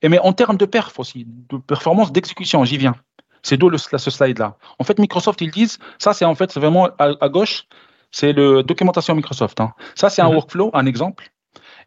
[0.00, 2.96] Et mais en termes de perf aussi, de performance d'exécution, j'y viens.
[3.42, 4.56] C'est d'où ce slide-là.
[4.78, 7.64] En fait, Microsoft, ils disent, ça c'est en fait vraiment à, gauche,
[8.10, 9.60] c'est le documentation Microsoft.
[9.60, 9.74] Hein.
[9.94, 10.36] Ça c'est un mhm.
[10.36, 11.31] workflow, un exemple.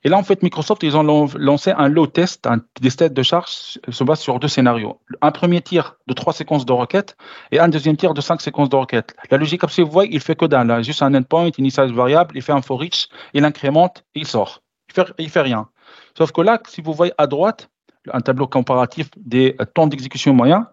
[0.06, 3.24] Et là, en fait, Microsoft, ils ont lancé un low test, un, des tests de
[3.24, 5.02] charge se base sur deux scénarios.
[5.22, 7.18] Un premier tir de trois séquences de requêtes
[7.52, 9.16] et un deuxième tir de cinq séquences de requêtes.
[9.32, 12.38] La logique, si vous voyez, il fait que d'un, là, juste un endpoint, initialize variable,
[12.38, 14.62] il fait un for each, il incrémente, et il sort.
[14.90, 15.70] Il fait, il fait rien.
[16.16, 17.72] Sauf que là, si vous voyez à droite,
[18.14, 20.68] un tableau comparatif des temps d'exécution moyen,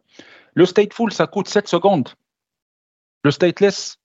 [0.52, 2.10] le stateful, ça coûte 7 secondes.
[3.24, 3.96] Le stateless,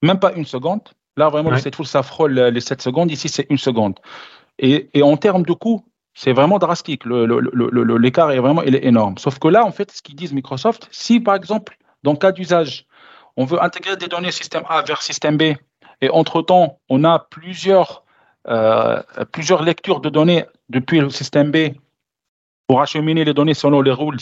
[0.00, 0.82] même pas une seconde.
[1.16, 3.10] Là, vraiment, le stateful, ça frôle les 7 secondes.
[3.10, 3.98] Ici, c'est une seconde.
[4.60, 7.04] Et, en termes de coût, c'est vraiment drastique.
[7.06, 9.16] L'écart est vraiment énorme.
[9.18, 12.30] Sauf que là, en fait, ce qu'ils disent Microsoft, si par exemple, dans le cas
[12.30, 12.86] d'usage,
[13.36, 15.54] on veut intégrer des données système A vers système B,
[16.02, 18.04] et entre-temps, on a plusieurs,
[18.48, 21.74] euh, plusieurs lectures de données depuis le système B
[22.66, 24.18] pour acheminer les données selon les rules.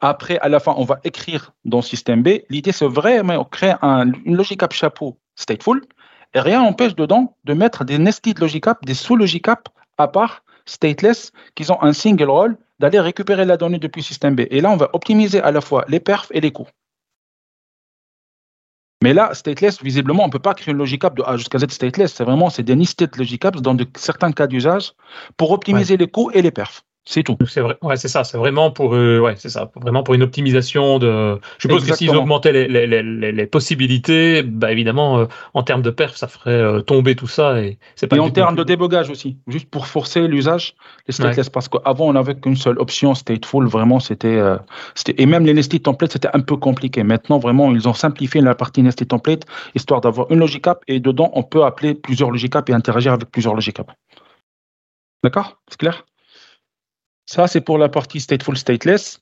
[0.00, 2.40] Après, à la fin, on va écrire dans système B.
[2.50, 5.82] L'idée, c'est vraiment de créer une logic app chapeau stateful
[6.34, 9.68] et rien n'empêche dedans de mettre des nested logic app, des sous-logic app
[9.98, 14.34] à part stateless qui ont un single role d'aller récupérer la donnée depuis le système
[14.34, 14.42] B.
[14.50, 16.68] Et là, on va optimiser à la fois les perfs et les coûts.
[19.02, 21.58] Mais là, stateless, visiblement, on ne peut pas créer une logic app de A jusqu'à
[21.58, 22.14] Z stateless.
[22.14, 24.92] C'est vraiment c'est des nested logic apps dans de, certains cas d'usage
[25.36, 26.84] pour optimiser les coûts et les perfs.
[27.06, 27.36] C'est tout.
[27.46, 27.76] C'est vrai.
[27.82, 28.24] Ouais, c'est ça.
[28.24, 29.70] C'est vraiment pour, euh, ouais, c'est ça.
[29.76, 31.38] Vraiment pour une optimisation de.
[31.58, 35.82] Je suppose que s'ils augmentaient les, les, les, les, possibilités, bah évidemment, euh, en termes
[35.82, 38.16] de perf, ça ferait euh, tomber tout ça et c'est pas.
[38.16, 42.14] Et en termes de débogage aussi, juste pour forcer l'usage, les stateless, parce qu'avant on
[42.14, 43.66] n'avait qu'une seule option stateful.
[43.66, 44.40] Vraiment, c'était,
[44.94, 47.02] c'était et même les nested templates, c'était un peu compliqué.
[47.02, 51.00] Maintenant, vraiment, ils ont simplifié la partie nested template histoire d'avoir une logic app et
[51.00, 53.92] dedans on peut appeler plusieurs logic app et interagir avec plusieurs logic app.
[55.22, 56.04] D'accord, c'est clair?
[57.26, 59.20] Ça, c'est pour la partie stateful, stateless.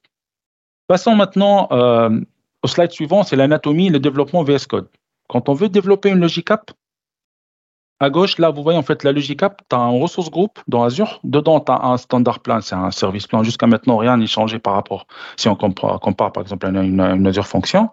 [0.89, 2.21] Passons maintenant euh,
[2.63, 4.89] au slide suivant, c'est l'anatomie et le développement VS Code.
[5.29, 6.73] Quand on veut développer une logic app,
[8.03, 10.59] à gauche, là, vous voyez en fait la logic app, tu as un ressource group
[10.67, 11.21] dans Azure.
[11.23, 13.45] Dedans, tu as un standard plan, c'est un service plan.
[13.45, 17.47] Jusqu'à maintenant, rien n'est changé par rapport, si on compare, par exemple à une, Azure
[17.47, 17.91] Function.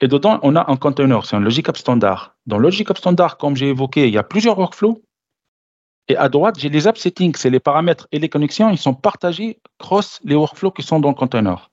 [0.00, 2.34] Et dedans, on a un container, c'est un logic app standard.
[2.46, 5.02] Dans logic app standard, comme j'ai évoqué, il y a plusieurs workflows.
[6.08, 8.94] Et à droite, j'ai les app settings, c'est les paramètres et les connexions, ils sont
[8.94, 11.70] partagés cross les workflows qui sont dans le container.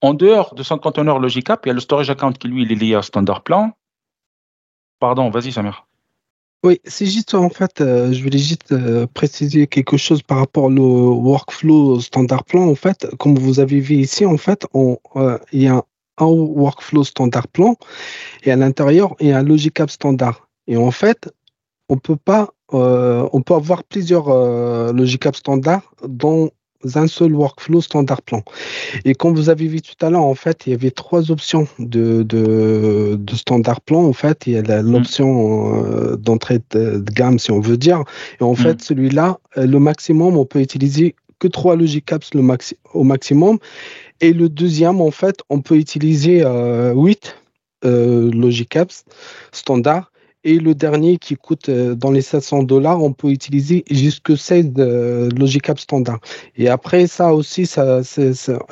[0.00, 2.62] En dehors de son container Logic App, il y a le storage account qui lui
[2.62, 3.72] il est lié au standard plan.
[4.98, 5.86] Pardon, vas-y Samir.
[6.64, 10.64] Oui, c'est juste en fait, euh, je voulais juste euh, préciser quelque chose par rapport
[10.64, 12.68] au workflow standard plan.
[12.68, 15.82] En fait, comme vous avez vu ici, en fait, euh, il y a
[16.18, 17.74] un, workflow standard plan
[18.44, 20.48] et à l'intérieur, il y a un Logic App standard.
[20.68, 21.32] Et en fait,
[21.92, 26.48] on peut pas, euh, on peut avoir plusieurs euh, logic apps standards dans
[26.94, 28.42] un seul workflow standard plan.
[29.04, 31.68] Et comme vous avez vu tout à l'heure, en fait, il y avait trois options
[31.78, 34.02] de, de, standard plan.
[34.04, 34.90] En fait, il y a mm.
[34.90, 38.02] l'option euh, d'entrée de, gamme, si on veut dire.
[38.40, 38.56] Et en mm.
[38.56, 43.58] fait, celui-là, le maximum, on peut utiliser que trois logic apps le maxi au maximum.
[44.22, 46.42] Et le deuxième, en fait, on peut utiliser
[46.94, 47.36] huit
[47.84, 49.04] logic apps
[49.52, 50.11] standard
[50.44, 54.72] et le dernier qui coûte euh, dans les 700 dollars, on peut utiliser jusque 16
[54.78, 56.18] euh, Logic App standard.
[56.56, 58.00] Et après ça aussi, ça,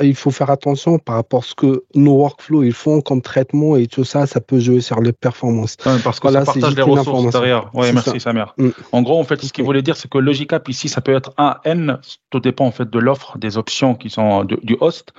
[0.00, 3.76] il faut faire attention par rapport à ce que nos workflows ils font comme traitement
[3.76, 5.76] et tout ça, ça peut jouer sur les performances.
[6.04, 7.70] parce que ça partage les ressources derrière.
[7.74, 8.54] Oui, merci Samir.
[8.56, 8.70] Mm.
[8.92, 11.14] En gros, en fait, ce qu'il voulait dire, c'est que Logic App ici, ça peut
[11.14, 11.98] être un N,
[12.30, 15.12] tout dépend en fait de l'offre, des options qui sont du host.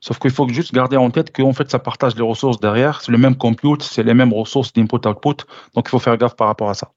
[0.00, 3.00] Sauf qu'il faut juste garder en tête qu'en fait, ça partage les ressources derrière.
[3.00, 5.36] C'est le même compute, c'est les mêmes ressources d'input-output.
[5.74, 6.92] Donc, il faut faire gaffe par rapport à ça,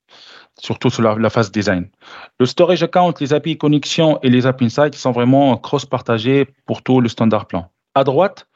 [0.60, 1.90] surtout sur la, phase design.
[2.40, 7.02] Le storage account, les API connexion et les API insight sont vraiment cross-partagés pour tout
[7.02, 7.72] le standard plan.
[7.96, 8.48] À droite,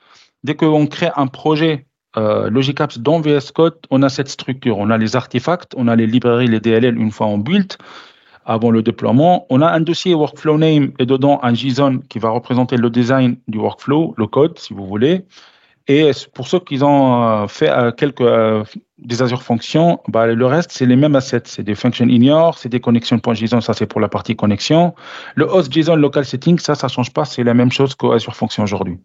[0.44, 4.78] dès qu'on crée un projet euh, Logic Apps dans VS Code, on a cette structure.
[4.78, 7.76] On a les artefacts, on a les librairies, les DLL une fois en build
[8.46, 9.46] avant le déploiement.
[9.50, 13.38] On a un dossier workflow name et dedans un JSON qui va représenter le design
[13.48, 15.26] du workflow, le code, si vous voulez.
[15.88, 18.64] Et pour ceux qui ont euh, fait euh, quelques euh,
[19.00, 21.42] des Azure Functions, bah, le reste, c'est les mêmes assets.
[21.46, 24.94] C'est des functions ignore, c'est des connexions.json, ça c'est pour la partie connexion.
[25.36, 28.64] Le host JSON local setting, ça, ça change pas, c'est la même chose qu'Azure Functions
[28.64, 28.98] aujourd'hui.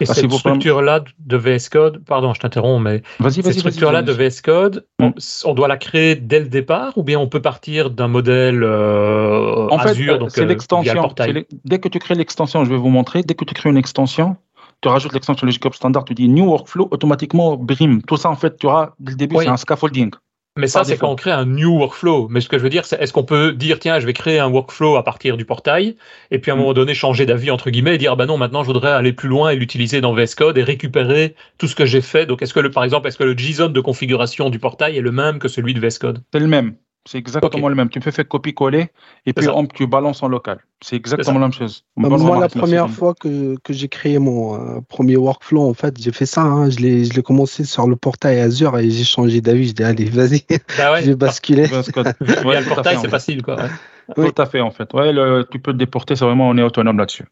[0.00, 4.86] Et cette structure-là de VS Code, pardon, je t'interromps, mais cette structure-là de VS Code,
[4.98, 5.10] mm.
[5.44, 9.68] on, doit la créer dès le départ ou bien on peut partir d'un modèle euh,
[9.68, 11.14] en Azure, fait, c'est euh, l'extension.
[11.64, 14.36] Dès que tu crées l'extension, je vais vous montrer, dès que tu crées une extension,
[14.80, 18.02] tu rajoutes l'extension Logic Standard, tu dis New Workflow, automatiquement, BRIM.
[18.02, 20.10] Tout ça, en fait, tu auras, dès le début, c'est un scaffolding.
[20.56, 22.28] Mais ça, c'est quand on crée un new workflow.
[22.28, 24.40] Mais ce que je veux dire, c'est est-ce qu'on peut dire, tiens, je vais créer
[24.40, 25.96] un workflow à partir du portail,
[26.30, 26.60] et puis à un mm.
[26.60, 29.12] moment donné changer d'avis, entre guillemets, et dire, ah ben non, maintenant je voudrais aller
[29.12, 32.26] plus loin et l'utiliser dans VS Code et récupérer tout ce que j'ai fait.
[32.26, 35.02] Donc, est-ce que, le, par exemple, est-ce que le JSON de configuration du portail est
[35.02, 36.22] le même que celui de VS Code?
[36.32, 36.74] C'est le même.
[37.08, 37.88] C'est exactement le même.
[37.88, 38.88] Tu peux faire copier-coller
[39.24, 40.60] et puis tu balances en local.
[40.82, 41.84] C'est exactement la même chose.
[41.96, 46.00] Bah, moi, la première fois que, que j'ai créé mon euh, premier workflow, en fait,
[46.00, 46.42] j'ai fait ça.
[46.42, 46.70] Hein.
[46.70, 49.68] Je l'ai commencé sur le portail Azure et j'ai changé d'avis.
[49.68, 50.44] Je dis, allez, vas-y.
[50.76, 51.66] Bah j'ai basculé.
[52.20, 53.42] le portail, c'est facile.
[53.42, 53.56] Quoi.
[54.14, 54.92] Tout à fait, en fait.
[54.92, 55.12] Ouais,
[55.50, 57.24] tu peux te déporter, c'est vraiment, on est autonome là-dessus.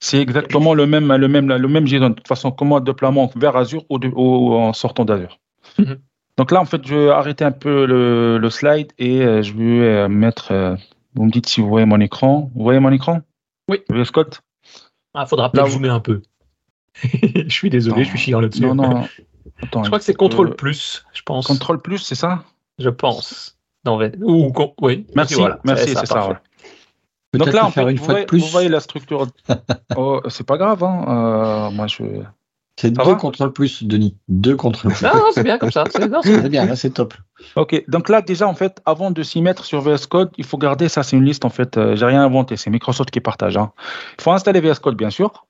[0.00, 3.84] C'est exactement le même, le même, le même De toute façon, comment déploiement vers Azure
[3.90, 5.38] ou, en sortant d'Azure.
[5.78, 5.98] Mhm.
[6.36, 9.86] Donc là, en fait, je vais arrêter un peu le, slide et euh, je vais
[9.86, 10.52] euh, mettre.
[10.52, 10.76] Euh,
[11.14, 12.50] vous me dites si vous voyez mon écran.
[12.54, 13.22] Vous voyez mon écran?
[13.68, 13.80] Oui.
[13.88, 14.42] Vous Scott?
[15.14, 16.22] Ah, faudra peut-être zoomer un peu.
[17.02, 18.62] je suis désolé, je suis chiant là-dessus.
[18.62, 19.08] Non, non.
[19.62, 21.46] Attends, je crois que c'est contrôle plus, je pense.
[21.46, 22.44] Contrôle plus, c'est ça?
[22.78, 23.56] Je pense.
[23.86, 25.06] Non, Ou, oui.
[25.14, 26.42] Merci, merci, c'est ça.
[27.32, 28.40] Donc là, en fait, une vous, fois voyez, plus.
[28.40, 29.26] vous voyez la structure.
[29.96, 30.82] oh, c'est pas grave.
[30.84, 31.70] Hein.
[31.72, 32.02] moi, je.
[32.78, 34.16] C'est deux contrôles plus, Denis.
[34.28, 35.04] Deux contrôles plus.
[35.04, 35.84] Non, c'est bien comme ça.
[35.90, 37.14] C'est bien, là, c'est top.
[37.54, 40.58] Ok, donc là, déjà, en fait, avant de s'y mettre sur VS Code, il faut
[40.58, 43.56] garder ça, c'est une liste, en fait, euh, j'ai rien inventé, c'est Microsoft qui partage.
[43.56, 43.72] Hein.
[44.18, 45.46] Il faut installer VS Code, bien sûr.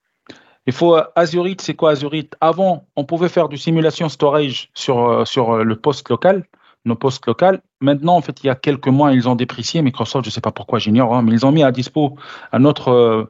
[0.66, 2.36] Il faut euh, Azurite, c'est quoi Azurite?
[2.40, 6.44] Avant, on pouvait faire du simulation storage sur, euh, sur le poste local
[6.86, 7.60] nos postes locales.
[7.80, 9.82] Maintenant, en fait, il y a quelques mois, ils ont déprécié.
[9.82, 12.16] Microsoft, je ne sais pas pourquoi, j'ignore, hein, mais ils ont mis à dispo
[12.54, 13.24] euh,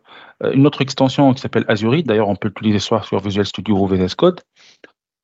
[0.52, 2.06] une autre extension qui s'appelle Azurite.
[2.06, 4.40] D'ailleurs, on peut l'utiliser soit sur Visual Studio ou VS Code.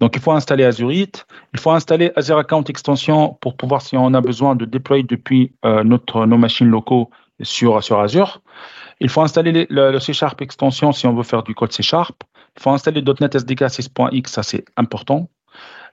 [0.01, 1.27] Donc, il faut installer Azurite.
[1.55, 5.53] Il faut installer Azure Account Extension pour pouvoir, si on a besoin, de déployer depuis
[5.64, 7.11] euh, notre, nos machines locaux
[7.42, 8.40] sur, Azure.
[9.01, 12.23] Il faut installer le, C Sharp extension si on veut faire du code C Sharp.
[12.57, 15.29] Il faut installer .NET SDK 6.x, ça c'est important.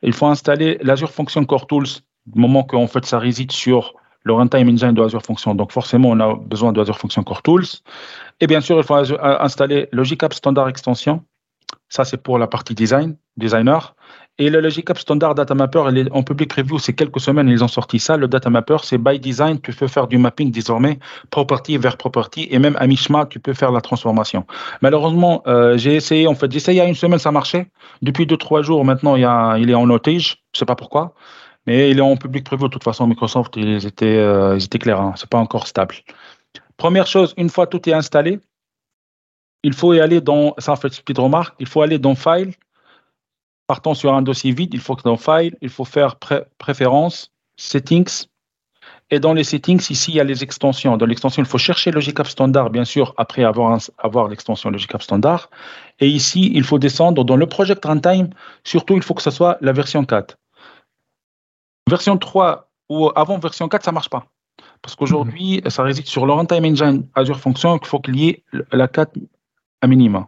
[0.02, 1.88] Il faut installer l'Azure Function Core Tools
[2.26, 5.56] du moment qu'en fait ça réside sur le runtime engine de Azure Function.
[5.56, 7.66] Donc forcément, on a besoin de Azure Function Core Tools.
[8.40, 11.24] Et bien sûr, il faut installer Logic App Standard Extension.
[11.88, 13.96] Ça, c'est pour la partie design, designer.
[14.38, 17.64] Et le Logic App Standard Data Mapper, est en public preview, c'est quelques semaines, ils
[17.64, 18.16] ont sorti ça.
[18.16, 20.98] Le Data Mapper, c'est by design, tu peux faire du mapping désormais,
[21.30, 24.46] property vers property, et même à mi-chemin, tu peux faire la transformation.
[24.82, 27.70] Malheureusement, euh, j'ai essayé, en fait, j'ai essayé il y a une semaine, ça marchait.
[28.02, 30.76] Depuis deux, trois jours, maintenant, il, y a, il est en otage, je sais pas
[30.76, 31.16] pourquoi.
[31.70, 32.64] Mais il est en public prévu.
[32.64, 35.00] De toute façon, Microsoft, ils étaient, euh, ils étaient clairs.
[35.00, 35.14] Hein.
[35.16, 35.94] Ce n'est pas encore stable.
[36.78, 38.40] Première chose, une fois tout est installé,
[39.62, 42.56] il faut y aller dans, ça fait une petite remarque, il faut aller dans File,
[43.68, 46.16] partant sur un dossier vide, il faut que dans File, il faut faire
[46.58, 48.26] Préférences, Settings,
[49.12, 50.98] et dans les settings, ici, il y a les extensions.
[50.98, 54.94] Dans l'extension, il faut chercher Logic App Standard, bien sûr, après avoir, avoir l'extension Logic
[54.96, 55.52] App Standard.
[56.00, 58.30] Et ici, il faut descendre dans le Project Runtime.
[58.64, 60.39] Surtout, il faut que ce soit la version 4.
[61.90, 64.26] Version 3 ou avant version 4, ça ne marche pas.
[64.82, 65.70] Parce qu'aujourd'hui, mhm.
[65.70, 69.14] ça réside sur le runtime engine Azure Function qu'il faut qu'il y ait la 4
[69.82, 70.28] à minima.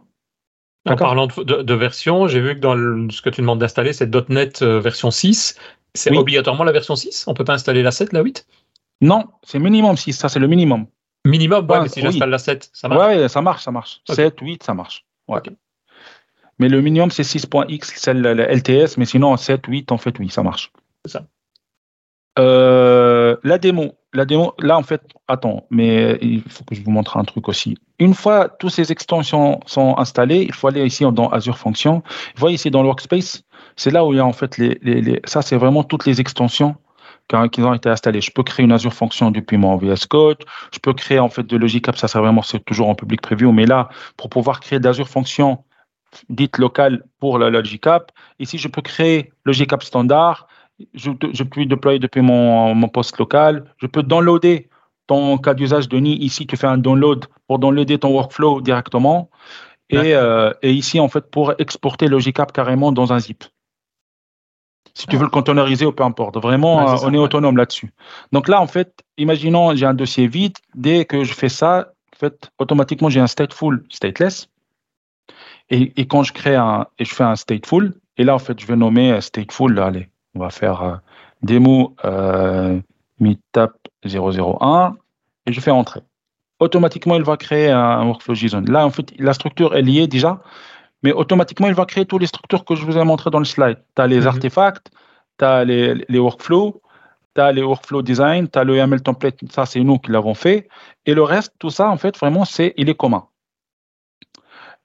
[0.88, 2.74] En parlant de, version, j'ai vu que dans
[3.08, 5.56] ce que tu demandes d'installer, c'est .NET euh, version 6.
[5.94, 8.46] C'est obligatoirement la version 6 On ne peut pas installer la 7, la 8
[9.00, 10.86] Non, c'est minimum 6, ça c'est le minimum.
[11.24, 14.00] Minimum, ouais, mais si j'installe la 7, ça marche Oui, ça marche, ça marche.
[14.08, 15.06] 7, 8, ça marche.
[16.58, 20.30] Mais le minimum, c'est 6.x, c'est le, LTS, mais sinon 7, 8, en fait, oui,
[20.30, 20.72] ça marche.
[21.04, 21.26] C'est ça.
[22.38, 26.90] Euh, la démo, la démo, là en fait, attends, mais il faut que je vous
[26.90, 27.76] montre un truc aussi.
[27.98, 32.02] Une fois toutes ces extensions sont installées, il faut aller ici dans Azure Functions.
[32.34, 33.42] Vous voyez ici dans Workspace,
[33.76, 36.20] c'est là où il y a en fait les, les, ça c'est vraiment toutes les
[36.20, 36.76] extensions
[37.28, 38.20] qui ont été installées.
[38.20, 40.38] Je peux créer une Azure Function depuis mon VS Code.
[40.72, 43.20] Je peux créer en fait de Logic App, ça c'est vraiment c'est toujours en public
[43.20, 45.64] preview, mais là pour pouvoir créer d'Azure Function
[46.28, 50.46] dite locale pour la Logic App, ici je peux créer Logic App standard
[50.94, 53.64] je, je peux déployer depuis mon, mon poste local.
[53.78, 54.68] Je peux downloader
[55.06, 56.16] ton cas d'usage de nid.
[56.16, 59.30] Ici, tu fais un download pour downloader ton workflow directement.
[59.90, 63.44] Et, euh, et ici, en fait, pour exporter Logic carrément dans un zip.
[64.94, 66.36] Si tu veux le containeriser ou peu importe.
[66.36, 67.92] Vraiment, on est autonome là-dessus.
[68.30, 70.56] Donc là, en fait, imaginons, j'ai un dossier vide.
[70.74, 74.48] Dès que je fais ça, en fait, automatiquement, j'ai un stateful, stateless.
[75.70, 78.60] Et, et, quand je crée un, et je fais un stateful, et là, en fait,
[78.60, 80.96] je vais nommer stateful, allez, on va faire euh,
[81.42, 82.80] démo euh,
[83.20, 83.72] meetup
[84.04, 84.96] 001
[85.46, 86.00] et je fais entrer.
[86.60, 88.62] Automatiquement, il va créer un workflow JSON.
[88.68, 90.40] Là, en fait, la structure est liée déjà,
[91.02, 93.44] mais automatiquement, il va créer toutes les structures que je vous ai montrées dans le
[93.44, 93.78] slide.
[93.96, 94.26] Tu as les mhm.
[94.28, 94.90] artefacts,
[95.38, 96.80] tu as les, les workflows,
[97.34, 100.34] tu as les workflow design, tu as le YAML template, ça c'est nous qui l'avons
[100.34, 100.68] fait.
[101.06, 103.26] Et le reste, tout ça, en fait, vraiment, c'est il est commun.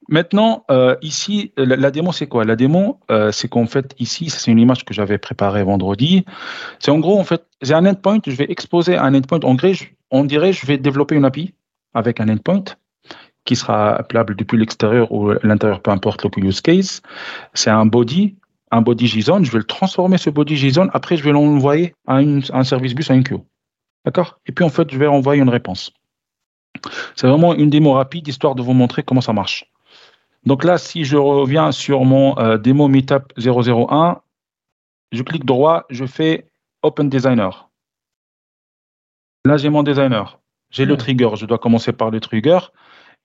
[0.09, 2.45] Maintenant, euh, ici, la, démo, c'est quoi?
[2.45, 6.23] La démo, euh, c'est qu'en fait, ici, c'est une image que j'avais préparée vendredi.
[6.79, 9.39] C'est en gros, en fait, j'ai un endpoint, je vais exposer un endpoint.
[9.43, 9.67] En gros,
[10.11, 11.53] on dirait, je vais développer une API
[11.93, 12.63] avec un endpoint
[13.43, 17.01] qui sera appelable depuis l'extérieur ou l'intérieur, peu importe le use case.
[17.53, 18.35] C'est un body,
[18.71, 19.43] un body JSON.
[19.43, 20.89] Je vais le transformer, ce body JSON.
[20.93, 23.39] Après, je vais l'envoyer à, un service bus, à une queue.
[24.05, 24.39] D'accord?
[24.45, 25.91] Et puis en fait, je vais envoyer une réponse.
[27.15, 29.65] C'est vraiment une démo rapide, histoire de vous montrer comment ça marche.
[30.45, 34.21] Donc là, si je reviens sur mon euh, démo Meetup 001,
[35.11, 36.47] je clique droit, je fais
[36.83, 37.69] Open Designer.
[39.45, 40.39] Là, j'ai mon designer.
[40.69, 41.29] J'ai le trigger.
[41.35, 42.59] Je dois commencer par le trigger.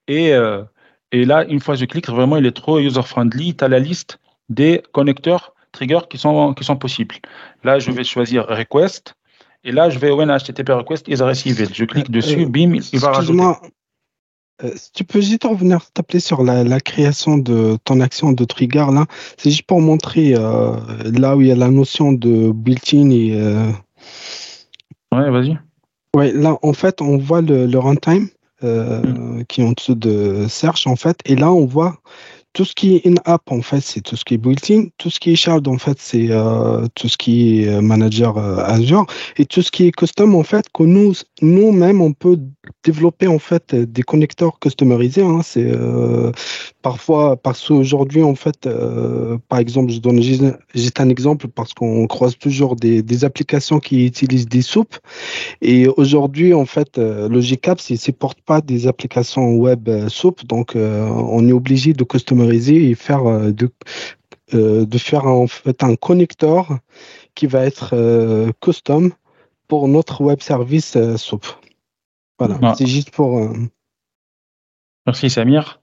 [0.06, 0.62] Et, euh,
[1.10, 3.56] et là, une fois que je clique, vraiment, il est trop user-friendly.
[3.56, 7.16] Tu as la liste des connecteurs trigger qui sont, qui sont possibles.
[7.64, 9.14] Là, je vais choisir Request.
[9.64, 11.72] Et là, je vais when HTTP request is received.
[11.72, 13.42] Je clique dessus, euh, bim, il va rajouter.
[14.64, 18.86] Euh, si tu peux juste revenir t'appeler sur la, création de ton action de trigger
[18.92, 23.10] là, c'est juste pour montrer euh, là où il y a la notion de built-in
[23.10, 23.32] et.
[25.12, 25.58] Ouais, vas-y.
[26.16, 28.28] Ouais, là en fait on voit le, runtime
[28.62, 29.44] hmm.
[29.48, 31.96] qui est en dessous de search en fait, et là on voit
[32.52, 34.86] tout ce qui est in-app, en fait, c'est tout ce qui est built-in.
[34.98, 38.36] Tout ce qui est shard, en fait, c'est euh, tout ce qui est euh, manager
[38.36, 39.06] euh, Azure.
[39.38, 42.38] Et tout ce qui est custom, en fait, que nous, nous-mêmes, on peut
[42.84, 45.22] développer, en fait, des connecteurs customisés.
[45.22, 45.40] Hein.
[45.42, 45.72] C'est
[46.82, 48.68] parfois, parce qu'aujourd'hui, en fait,
[49.48, 50.20] par exemple, je donne
[50.98, 54.96] un exemple parce qu'on croise toujours des, applications qui utilisent des soupes.
[55.60, 60.44] Et aujourd'hui, en fait, le GCAP, ne supporte pas des applications web soup.
[60.46, 63.70] Donc, on est obligé de customiser et faire euh, de,
[64.54, 66.78] euh, de faire en fait un connecteur
[67.34, 69.12] qui va être euh, custom
[69.68, 71.46] pour notre web service SOAP.
[72.38, 72.74] Voilà, ah.
[72.76, 73.40] c'est juste pour.
[75.06, 75.80] Merci Samir.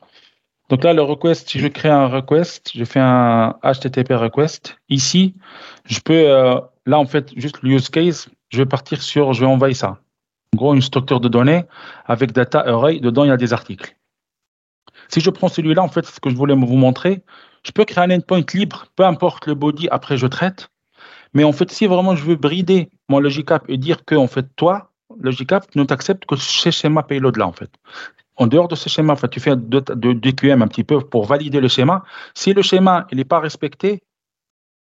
[0.69, 4.77] Donc là, le request, si je crée un request, je fais un HTTP request.
[4.87, 5.33] Ici,
[5.85, 6.27] je peux,
[6.85, 9.97] là en fait, juste l'use case, je vais partir sur, je vais envoyer ça.
[10.53, 11.63] En gros, une structure de données
[12.05, 12.99] avec data array.
[12.99, 13.95] Dedans, il y a des articles.
[15.09, 17.23] Si je prends celui-là, en fait, ce que je voulais vous montrer,
[17.63, 20.69] je peux créer un endpoint libre, peu importe le body, après je traite.
[21.33, 24.47] Mais en fait, si vraiment je veux brider mon Logicap et dire que, en fait,
[24.55, 27.71] toi, Logicap ne t'accepte que ce schéma payload-là, en fait.
[28.37, 31.67] En dehors de ce schéma, tu fais de, de, un petit peu pour valider le
[31.67, 32.03] schéma.
[32.33, 34.01] Si le schéma n'est pas respecté,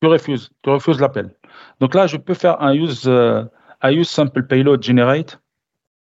[0.00, 1.34] tu refuses, tu refuses l'appel.
[1.80, 3.44] Donc là, je peux faire un use, euh,
[3.80, 5.41] un use sample payload generate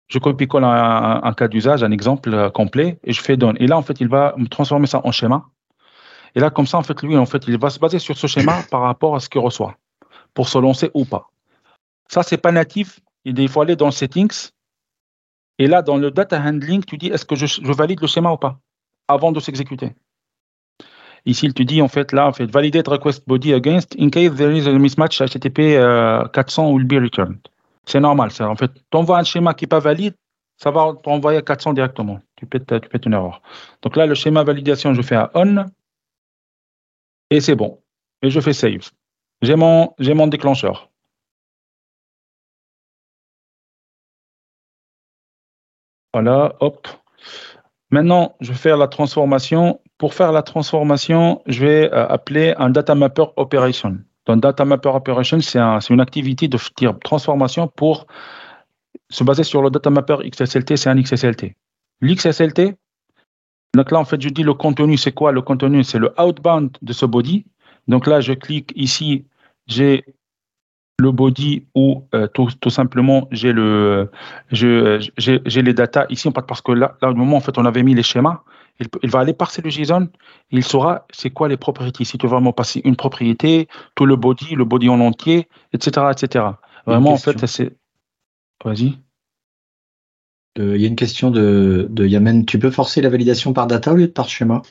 [0.07, 3.57] je copie-colle un, cas d'usage, un exemple euh, complet, et je fais donne.
[3.59, 5.45] Et là, en fait, il va me transformer ça en schéma.
[6.35, 8.27] Et là, comme ça, en fait, lui, en fait, il va se baser sur ce
[8.27, 9.75] schéma par rapport à ce qu'il reçoit,
[10.33, 11.29] pour se lancer ou pas.
[12.07, 12.99] Ça, c'est pas natif.
[13.23, 14.49] Il faut aller dans Settings.
[15.57, 18.37] Et là, dans le data handling, tu dis est-ce que je, valide le schéma ou
[18.37, 18.59] pas
[19.07, 19.95] avant de s'exécuter?
[21.25, 24.35] Ici, il te dit en fait là, en fait, validate request body against in case
[24.35, 25.79] there is a mismatch HTTP
[26.33, 27.39] 400 will be returned.
[27.87, 28.31] C'est normal.
[28.31, 28.49] Ça.
[28.49, 30.15] En fait, tu envoies un schéma qui n'est pas valide,
[30.57, 32.19] ça va t'envoyer à 400 directement.
[32.35, 33.41] Tu pètes, tu une erreur.
[33.81, 35.65] Donc là, le schéma validation, je fais à on
[37.29, 37.81] et c'est bon.
[38.21, 38.89] Et je fais save.
[39.41, 40.89] J'ai mon, mon déclencheur.
[46.13, 46.87] Voilà, hop.
[47.89, 49.81] Maintenant, je vais faire la transformation.
[49.97, 53.99] Pour faire la transformation, je vais euh, appeler un data mapper operation.
[54.25, 55.59] Donc, Data Mapper Operation, c'est
[55.89, 56.57] une activité de
[57.03, 58.07] transformation pour
[59.09, 61.55] se baser sur le Data Mapper XSLT, c'est un XSLT.
[62.01, 62.75] L'XSLT,
[63.75, 66.77] donc là, en fait, je dis le contenu, c'est quoi Le contenu, c'est le outbound
[66.81, 67.45] de ce body.
[67.87, 69.25] Donc là, je clique ici,
[69.67, 70.05] j'ai
[70.97, 74.09] le body ou euh, tout, simplement j'ai le
[74.51, 77.93] j'ai les data ici parce que là, là au moment en fait on avait mis
[77.93, 78.43] les schémas
[78.79, 80.09] il, va aller parser le JSON,
[80.51, 82.03] il saura c'est quoi les propriétés.
[82.03, 86.07] Si tu veux vraiment passer une propriété, tout le body, le body en entier, etc.
[86.11, 86.45] etc.
[86.85, 87.75] Vraiment, en fait, c'est.
[88.63, 88.97] Vas-y.
[90.57, 92.45] Euh, il y a une question de, de Yamen.
[92.45, 94.61] Tu peux forcer la validation par data au lieu de par schéma?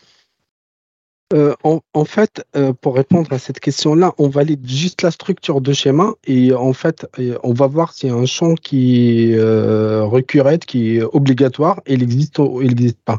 [1.33, 5.73] Euh, en, fait, euh, pour répondre à cette question-là, on valide juste la structure de
[5.73, 9.35] schéma et en fait, euh, on va voir s'il y a un champ qui est
[9.35, 10.21] euh,
[10.67, 13.19] qui est obligatoire et il existe ou il n'existe pas.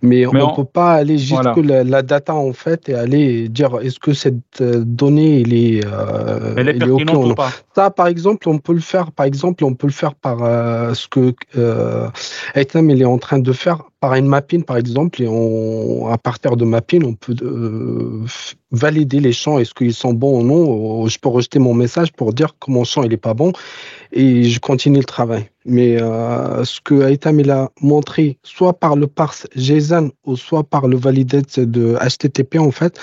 [0.00, 3.98] Mais, on ne peut pas aller jusqu'à la, data en fait et aller dire est-ce
[3.98, 5.84] que cette donnée elle est,
[6.56, 7.50] elle est, ou pas?
[7.74, 9.12] Ça, par exemple, on peut le faire.
[9.12, 10.38] Par exemple, on peut le faire par
[10.96, 16.08] ce que il est en train de faire par une mapping, par exemple, et on,
[16.08, 18.22] à partir de mapping, on peut euh,
[18.70, 21.06] valider les champs, est-ce qu'ils sont bons ou non.
[21.06, 23.52] Je peux rejeter mon message pour dire que mon champ il est pas bon
[24.12, 25.48] et je continue le travail.
[25.64, 30.64] Mais euh, ce que Aitam il a montré, soit par le parse JSON ou soit
[30.64, 33.00] par le validate de HTTP, en fait,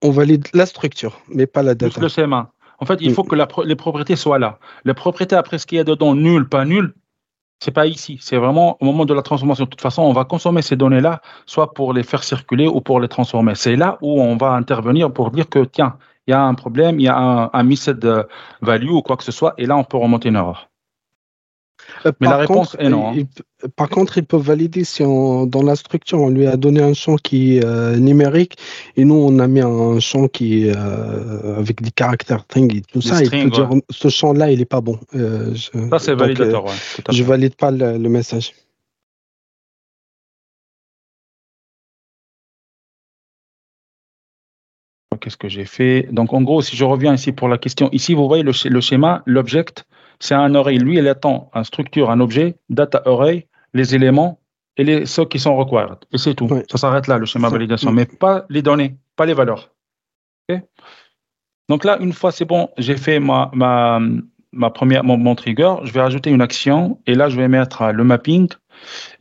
[0.00, 2.00] on valide la structure, mais pas la data.
[2.00, 2.52] le schéma.
[2.78, 4.58] En fait, il faut que les propriétés soient là.
[4.86, 6.94] Les propriétés, après ce qu'il y a dedans, nul, pas nul,
[7.60, 9.64] c'est pas ici, c'est vraiment au moment de la transformation.
[9.64, 13.00] De toute façon, on va consommer ces données-là, soit pour les faire circuler ou pour
[13.00, 13.54] les transformer.
[13.54, 15.96] C'est là où on va intervenir pour dire que, tiens,
[16.26, 18.06] il y a un problème, il y a un, un missed
[18.60, 20.68] value ou quoi que ce soit, et là, on peut remonter une erreur.
[22.04, 23.12] Euh, Mais la réponse est non.
[23.12, 23.68] Hein.
[23.76, 27.16] par contre, il peut valider si dans la structure, on lui a donné un champ
[27.16, 28.56] qui est euh, numérique
[28.96, 32.82] et nous, on a mis un champ qui est euh, avec des caractères string et
[32.82, 33.22] tout ça.
[33.22, 34.98] il peut dire ce champ-là, il n'est pas bon.
[35.12, 36.66] ça, c'est validateur.
[37.10, 38.52] je ne valide pas le, message.
[45.20, 46.08] Qu'est-ce que j'ai fait?
[46.12, 48.80] Donc, en gros, si je reviens ici pour la question, ici, vous voyez le, le
[48.80, 49.84] schéma, l'object,
[50.20, 50.78] c'est un array.
[50.78, 54.40] Lui, il attend une structure, un objet, data array, les éléments
[54.76, 55.98] et les, ceux qui sont required.
[56.12, 56.48] Et c'est tout.
[56.70, 59.70] Ça s'arrête là, le schéma validation, mais pas les données, pas les valeurs.
[61.68, 63.98] Donc là, une fois c'est bon, j'ai fait ma, ma,
[64.52, 68.04] ma première, mon, trigger, je vais rajouter une action et là, je vais mettre le
[68.04, 68.48] mapping.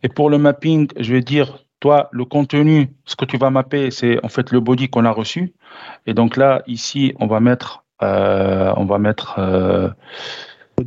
[0.03, 3.91] Et pour le mapping, je vais dire, toi, le contenu, ce que tu vas mapper,
[3.91, 5.53] c'est en fait le body qu'on a reçu.
[6.05, 9.89] Et donc là, ici, on va mettre, euh, on va mettre euh,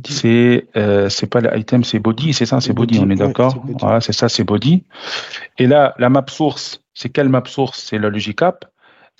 [0.07, 3.63] c'est euh, c'est pas l'item, c'est body, c'est ça, c'est body, on est d'accord.
[3.79, 4.83] voilà, c'est ça, c'est body.
[5.57, 7.83] Et là, la map source, c'est quelle map source?
[7.89, 8.65] C'est la Logicap.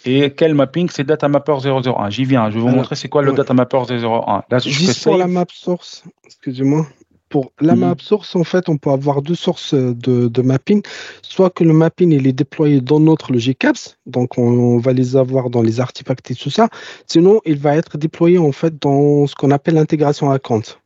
[0.05, 0.89] Et quel mapping?
[0.89, 2.09] C'est datamapper 001.
[2.09, 2.49] J'y viens.
[2.49, 4.43] Je vais vous montrer c'est quoi le datamapper 001.
[4.49, 6.87] Là, je Juste pour la map source, excusez-moi.
[7.29, 7.81] Pour la mhm.
[7.81, 10.81] map source, en fait, on peut avoir deux sources de, mapping.
[11.21, 15.49] Soit que le mapping il est déployé dans notre Logicaps, donc on, va les avoir
[15.49, 16.69] dans les artefacts et tout ça.
[17.05, 20.79] Sinon, il va être déployé en fait dans ce qu'on appelle l'intégration à compte.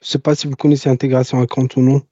[0.00, 2.02] Je ne sais pas si vous connaissez l'intégration à compte ou non.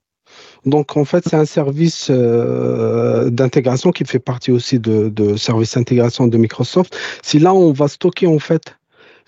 [0.65, 5.75] Donc en fait, c'est un service euh, d'intégration qui fait partie aussi de, de service
[5.75, 6.97] d'intégration de Microsoft.
[7.23, 8.77] C'est là où on va stocker en fait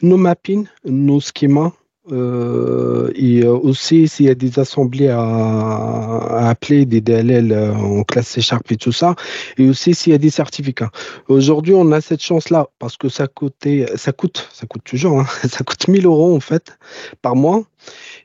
[0.01, 1.71] nos mappings, nos schémas,
[2.11, 8.03] euh, et euh, aussi, s'il y a des assemblées à, appeler, des DLL euh, en
[8.03, 9.15] classe C Sharp et tout ça,
[9.57, 10.91] et aussi s'il y a des certificats.
[11.27, 15.25] Aujourd'hui, on a cette chance-là parce que ça, coûtait, ça coûte, ça coûte toujours, hein,
[15.47, 16.77] ça coûte 1000 euros en fait
[17.21, 17.63] par mois.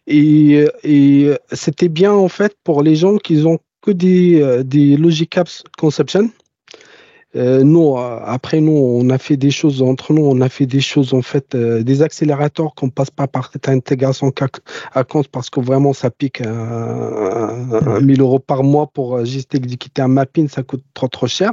[0.07, 5.37] Et, et c'était bien en fait pour les gens qui ont que des, des Logic
[5.37, 6.31] Apps Conception
[7.37, 10.67] euh, nous, euh, après nous, on a fait des choses entre nous, on a fait
[10.67, 14.33] des choses en fait, euh, des accélérateurs qu'on passe pas par cette intégration
[14.93, 20.09] à compte parce que vraiment ça pique 1000 euros par mois pour juste exécuter un
[20.09, 21.53] mapping, ça coûte trop trop cher.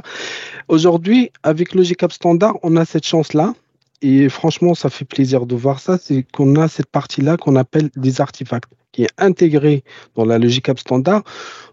[0.68, 3.54] Aujourd'hui, avec Logic App Standard, on a cette chance là.
[4.02, 7.88] Et franchement, ça fait plaisir de voir ça, c'est qu'on a cette partie-là qu'on appelle
[7.96, 9.84] des artefacts qui est intégré
[10.16, 11.22] dans la logique app standard.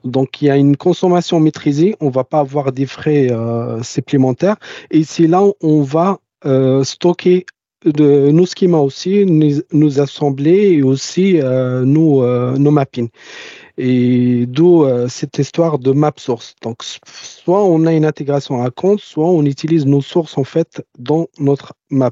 [0.03, 1.95] Donc, il y a une consommation maîtrisée.
[1.99, 4.55] On ne va pas avoir des frais euh, supplémentaires.
[4.91, 7.45] Et c'est là où on va euh, stocker
[7.85, 13.09] nos schémas aussi, nous, assembler et aussi euh, nos mappings.
[13.81, 16.53] Et d'où cette histoire de map source.
[16.61, 20.85] Donc, soit on a une intégration à compte, soit on utilise nos sources en fait
[20.97, 22.11] dans notre map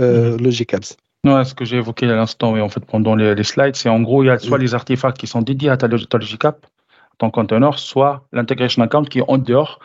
[0.00, 0.74] euh, mmh.
[0.74, 0.96] Apps.
[1.22, 4.00] Non, ce que j'ai évoqué à l'instant, oui, en fait, pendant les, slides, c'est en
[4.02, 6.66] gros, il y a soit les artefacts qui sont dédiés à ta, ta Logicap,
[7.18, 9.78] ton container, soit l'integration account qui est en dehors.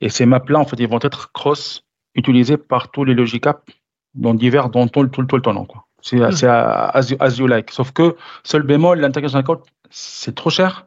[0.00, 3.68] Et ces maps-là, en fait, ils vont être cross utilisés par tous les Logicap
[4.14, 5.66] dans divers, dans tout, tout, tout le temps.
[6.02, 6.46] C'est, hmm.
[6.46, 7.72] as, you, like.
[7.72, 8.14] Sauf que,
[8.44, 9.62] seul bémol, l'integration account,
[9.96, 10.86] c'est trop cher.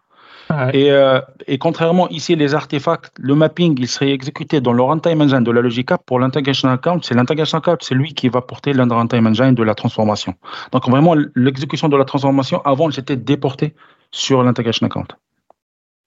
[0.74, 5.22] Et, euh, et, contrairement ici, les artefacts, le mapping, il serait exécuté dans le runtime
[5.22, 6.02] engine de la Logic App.
[6.08, 9.62] Pour l'integration account, c'est l'integration account, c'est lui qui va porter le runtime engine de
[9.64, 10.34] la transformation.
[10.72, 13.76] Donc vraiment, l'exécution de la transformation, avant, c'était déporté
[14.12, 15.10] sur l'integration account.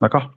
[0.01, 0.31] D'accord?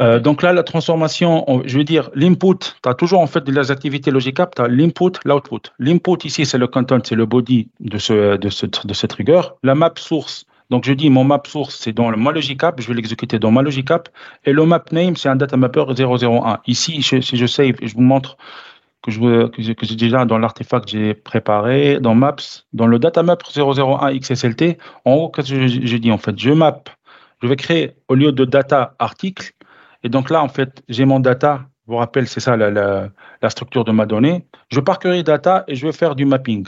[0.00, 3.70] Euh, donc là, la transformation, je veux dire, l'input, tu as toujours en fait des
[3.72, 5.72] activités Logic App, tu as l'input, l'output.
[5.80, 9.42] L'input ici, c'est le content, c'est le body de ce, de, ce, de ce trigger.
[9.64, 12.94] La map source, donc, je dis mon map source, c'est dans le Malogicap, je vais
[12.94, 14.08] l'exécuter dans Malogicap,
[14.44, 16.58] et le map name, c'est un data mapper 001.
[16.66, 18.36] Ici, si je save, je vous montre
[19.00, 23.22] que je que j'ai déjà dans l'artefact que j'ai préparé, dans Maps, dans le data
[23.22, 26.36] map 001 XSLT, en haut, qu'est-ce que je, dis en fait?
[26.36, 26.82] Je map,
[27.40, 29.52] je vais créer au lieu de data article,
[30.02, 33.48] et donc là, en fait, j'ai mon data, je vous rappelle, c'est ça la, la,
[33.48, 34.44] structure de ma donnée.
[34.72, 36.66] Je parcourir data et je vais faire du mapping.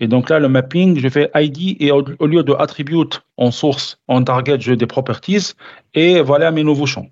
[0.00, 3.98] Et donc là, le mapping, je fais ID et au, lieu de attribute en source,
[4.08, 5.52] en target, je des properties
[5.94, 7.08] et voilà mes nouveaux champs.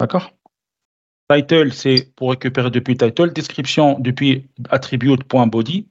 [0.00, 0.32] D'accord?
[1.30, 5.86] Title, c'est pour récupérer depuis title, description depuis attribute.body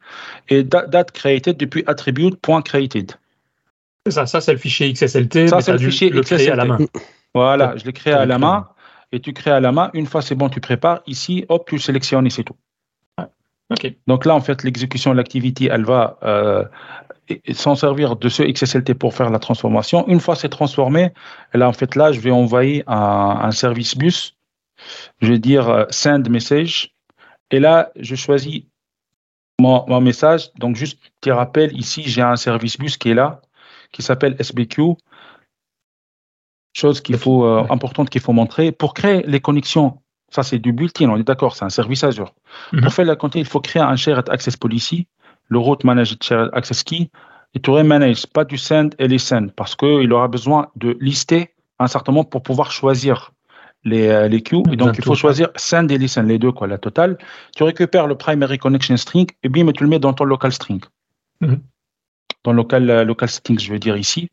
[0.50, 3.12] et date created depuis attribute.created.
[4.10, 5.48] Ça, ça c'est le fichier XSLT.
[5.50, 6.50] Ça, c'est le fichier le XSLT.
[6.52, 6.78] à la main.
[7.34, 8.70] Voilà, je l'ai créé à la main
[9.12, 9.90] et tu crées à la main.
[9.94, 11.02] Une fois c'est bon, tu prépares.
[11.06, 12.56] Ici, hop, tu sélectionnes et c'est tout.
[14.08, 16.66] Donc là, en fait, l'exécution de l'activité, elle va euh,
[17.54, 20.08] s'en servir de ce XSLT pour faire la transformation.
[20.08, 21.12] Une fois c'est transformé,
[21.54, 24.36] là, en fait, là, je vais envoyer un, service bus.
[25.22, 26.94] Je vais dire euh, send message.
[27.50, 28.64] Et là, je choisis
[29.60, 30.52] mon, message.
[30.60, 33.42] Donc, juste petit rappel, ici, j'ai un service bus qui est là,
[33.92, 34.96] qui s'appelle SBQ.
[36.74, 38.72] Chose qu'il faut, euh, importante qu'il faut montrer.
[38.72, 42.34] Pour créer les connexions, ça c'est du built-in, on est d'accord, c'est un service Azure.
[42.74, 42.82] Mhm.
[42.82, 45.08] Pour faire la connexion, il faut créer un shared access policy,
[45.48, 47.10] le route managed shared access key,
[47.54, 51.54] et to manage, pas du send et les send, parce qu'il aura besoin de lister
[51.80, 53.32] un certain nombre pour pouvoir choisir
[53.86, 54.64] les, euh, les queues.
[54.72, 57.18] Et donc, il faut choisir send et listen, les deux, quoi, la totale.
[57.56, 60.82] Tu récupères le primary connection string et bien, tu le mets dans ton local string.
[61.42, 61.62] Mhm.
[62.44, 64.30] Dans local, euh, local string, je veux dire ici.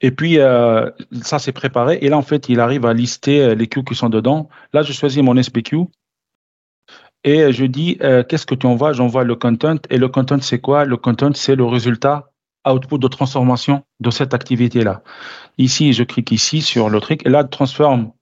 [0.00, 0.90] Et puis, euh,
[1.22, 1.98] ça, c'est préparé.
[2.02, 4.48] Et là, en fait, il arrive à lister les queues qui sont dedans.
[4.72, 5.86] Là, je choisis mon SPQ.
[7.24, 8.92] Et je dis, qu'est-ce que tu envoies?
[8.92, 9.78] J'envoie le content.
[9.90, 10.84] Et le content, c'est quoi?
[10.84, 12.30] Le content, c'est le résultat
[12.66, 15.02] output de transformation de cette activité-là.
[15.58, 18.12] Ici, je clique ici sur le truc, et là, transform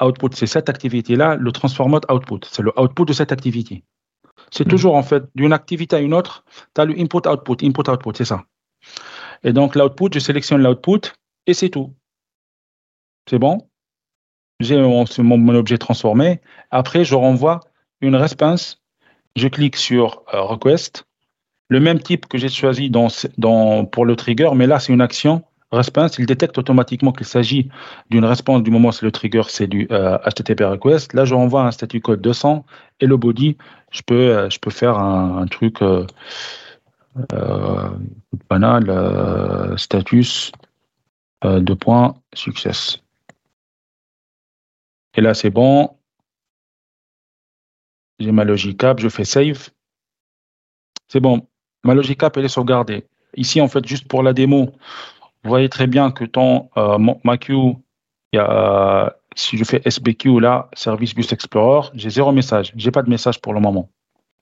[0.00, 3.84] output, c'est cette activité-là, le transform output, c'est le output de cette activité.
[4.50, 6.44] C'est toujours en fait d'une activité à une autre,
[6.74, 8.44] tu as le input output, input output, c'est ça.
[9.44, 11.12] Et donc l'output, je sélectionne l'output
[11.46, 11.94] et c'est tout.
[13.28, 13.68] C'est bon?
[14.60, 16.40] J'ai mon, objet transformé.
[16.70, 17.60] Après, je renvoie
[18.00, 18.82] une response.
[19.36, 21.06] Je clique sur euh, request
[21.68, 25.42] le même type que j'ai choisi pour le trigger, mais là, c'est une action
[25.72, 26.18] response.
[26.18, 27.68] Il détecte automatiquement qu'il s'agit
[28.10, 31.12] d'une réponse du moment où le trigger, c'est du HTTP euh, request.
[31.14, 32.64] Là, je renvoie un statut code 200
[33.00, 33.56] et le body,
[33.90, 35.78] je peux, euh, faire un, truc
[38.48, 40.52] banal, status
[41.42, 43.02] de point success.
[45.16, 45.96] Et là, c'est bon.
[48.18, 49.70] J'ai ma logic app, je fais save.
[51.08, 51.46] C'est bon
[51.84, 53.04] ma logic app, elle est sauvegardée.
[53.36, 54.72] Ici, en fait, juste pour la démo,
[55.44, 57.74] vous voyez très bien que ton euh, ma queue,
[58.32, 62.72] il y a, si je fais SBQ là, Service Bus Explorer, j'ai zéro message.
[62.76, 63.90] J'ai pas de message pour le moment.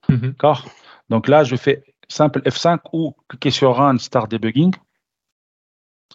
[0.08, 0.30] Mhm.
[0.30, 0.64] D'accord?
[1.10, 1.82] Donc là, je fais
[2.12, 4.72] simple F5 ou cliquer sur Run Start Debugging.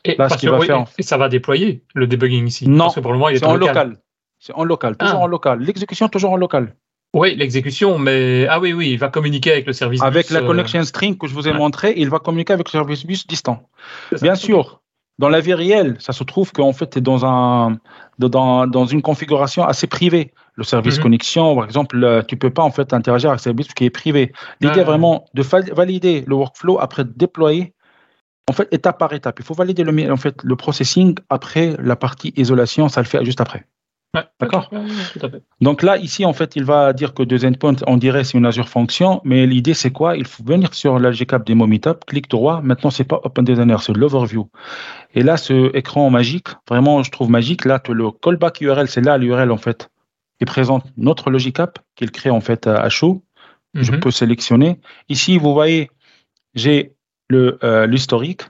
[0.06, 0.86] Et, là, ce va faire...
[0.98, 2.70] et ça va déployer le debugging ici.
[2.70, 3.98] Non, c'est en local.
[4.40, 5.24] C'est en local, toujours ah.
[5.24, 5.60] en local.
[5.62, 6.76] L'exécution toujours en local.
[7.14, 10.20] Oui, l'exécution, mais ah oui, oui, il va communiquer avec le service avec bus.
[10.20, 12.72] Avec la euh, connection string que je vous ai montré, il va communiquer avec le
[12.72, 13.68] service bus distant.
[14.22, 14.82] Bien sûr,
[15.18, 17.80] dans la vie réelle, ça se trouve qu'en fait, tu es dans, un,
[18.20, 20.34] dans, dans une configuration assez privée.
[20.58, 21.04] Le service mhm.
[21.04, 24.34] connexion, par exemple, tu peux pas en fait interagir avec le service qui est privé.
[24.60, 25.44] L'idée est vraiment de
[25.74, 27.74] valider le workflow après de déployer
[28.50, 29.40] en fait, étape par étape.
[29.40, 33.24] Il faut valider le, en fait, le processing après la partie isolation, ça le fait
[33.24, 33.66] juste après.
[34.40, 34.72] D'accord
[35.62, 38.46] Donc là, ici, en fait, il va dire que deux endpoints, on dirait c'est une
[38.46, 40.18] Azure Function, mais l'idée, c'est quoi?
[40.18, 42.62] Il faut venir sur la GCAP Demo Meetup, clic droit.
[42.64, 44.50] Maintenant, c'est pas Open Designer, c'est l'Overview.
[45.14, 47.66] Et là, ce écran magique, vraiment, je trouve magique.
[47.66, 49.90] Là, le callback URL, c'est là l'URL, en fait,
[50.40, 53.24] qui présente notre Logicap, qu'il crée, en fait, à chaud.
[53.74, 54.00] Je mhm.
[54.00, 54.80] peux sélectionner.
[55.10, 55.92] Ici, vous voyez,
[56.56, 56.96] j'ai
[57.32, 58.44] euh, l'historique.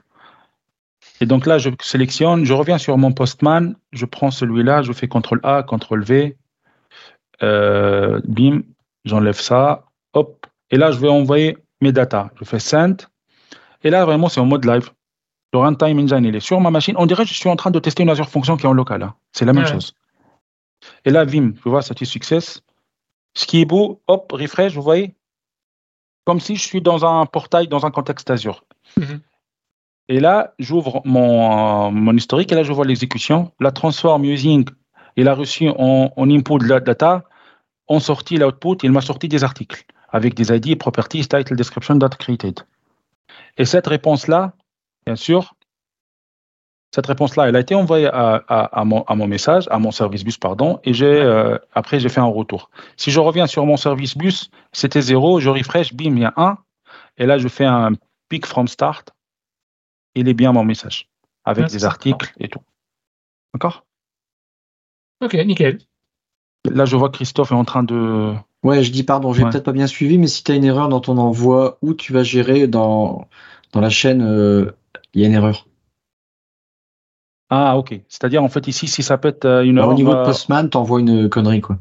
[1.20, 5.08] Et donc là, je sélectionne, je reviens sur mon postman, je prends celui-là, je fais
[5.08, 6.36] CTRL A, CTRL V,
[7.42, 8.62] euh, bim,
[9.04, 12.30] j'enlève ça, hop, et là, je vais envoyer mes data.
[12.38, 13.08] Je fais send,
[13.82, 14.90] et là, vraiment, c'est en mode live.
[15.52, 16.94] Le runtime engine, il est sur ma machine.
[16.98, 18.72] On dirait que je suis en train de tester une Azure Function qui est en
[18.72, 19.02] local.
[19.02, 19.14] Hein.
[19.32, 19.94] C'est la même chose.
[21.04, 22.62] Et là, vim, je vois, Satis Success.
[23.34, 25.14] Ce qui est beau, hop, refresh, vous voyez?
[26.24, 28.64] Comme si je suis dans un portail, dans un contexte Azure.
[28.96, 29.20] Mhm.
[30.08, 33.52] Et là, j'ouvre mon, mon historique et là, je vois l'exécution.
[33.60, 34.64] La transform using,
[35.16, 37.24] il a reçu en, input de la data,
[37.88, 42.16] en sortie l'output, il m'a sorti des articles avec des ID, properties, title, description, data
[42.16, 42.60] created.
[43.56, 44.52] Et cette réponse-là,
[45.04, 45.54] bien sûr,
[46.94, 50.24] cette réponse-là, elle a été envoyée à, à, mon, à, mon, message, à mon service
[50.24, 52.70] bus, pardon, et j'ai euh, après j'ai fait un retour.
[52.96, 56.32] Si je reviens sur mon service bus, c'était zéro, je refresh, bim, il y a
[56.36, 56.58] un,
[57.18, 57.92] et là je fais un
[58.28, 59.10] pick from start,
[60.14, 61.08] il est bien mon message,
[61.44, 62.62] avec des articles et tout.
[63.52, 63.84] D'accord?
[65.20, 65.78] Ok, nickel.
[66.70, 68.34] Là, je vois que Christophe est en train de.
[68.62, 70.88] Ouais, je dis pardon, j'ai peut-être pas bien suivi, mais si tu as une erreur
[70.88, 73.28] dans ton envoi, où tu vas gérer dans,
[73.72, 74.72] dans la chaîne, euh,
[75.14, 75.66] il y a une erreur.
[77.50, 78.00] Ah, ok.
[78.08, 79.90] C'est-à-dire, en fait, ici, si ça pète euh, une erreur.
[79.90, 81.78] Au niveau de Postman, tu envoies une connerie, quoi.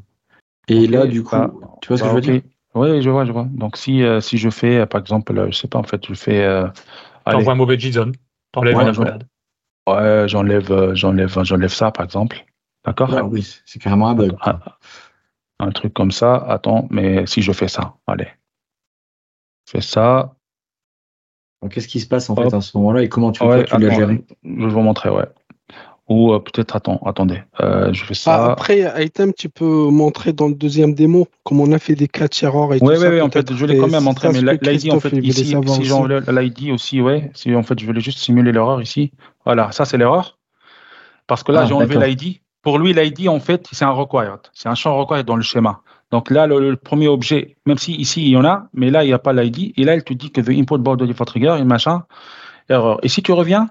[0.67, 1.51] Et là, du coup, bah,
[1.81, 2.41] tu vois ce que je veux dire?
[2.75, 3.47] Oui, je vois, je vois.
[3.49, 6.47] Donc, si, euh, si je fais, par exemple, je sais pas, en fait, je fais.
[7.25, 8.11] T'envoies un mauvais JSON.
[8.51, 8.77] T'enlèves
[9.87, 12.45] ouais, j'enlève, euh, j'enlève, j'enlève ça, par exemple.
[12.85, 13.09] D'accord?
[13.31, 14.35] Oui, c'est carrément un bug.
[15.59, 16.35] Un, truc comme ça.
[16.35, 18.27] Attends, mais si je fais ça, allez.
[19.65, 20.35] Je fais ça.
[21.71, 23.89] Qu'est-ce qui se passe en fait à ce moment-là et comment tu, ouais, tu l'as
[23.89, 25.25] géré Je vais vous montrer, ouais.
[26.09, 28.45] Ou euh, peut-être, attends, attendez, euh, je fais ça.
[28.45, 32.07] Ah, après, Item, tu peux montrer dans le deuxième démo comme on a fait des
[32.07, 33.09] catch errors et tout ça.
[33.09, 35.83] Oui, oui, en fait, je l'ai quand même montré, mais l'ID, en fait, ici, si
[35.83, 39.11] j'enlève l'ID aussi, ouais, si en fait, je voulais juste simuler l'erreur ici.
[39.45, 40.37] Voilà, ça, c'est l'erreur.
[41.27, 42.39] Parce que là, ah, j'ai enlevé l'ID.
[42.61, 44.39] Pour lui, l'ID, en fait, c'est un required.
[44.53, 45.81] C'est un champ required dans le schéma.
[46.11, 49.07] Donc là, le, premier objet, même si ici, il y en a, mais là, il
[49.07, 49.73] n'y a pas l'ID.
[49.75, 52.03] Et là, il te dit que the input board for trigger et machin,
[52.69, 52.99] erreur.
[53.03, 53.69] Et si tu reviens,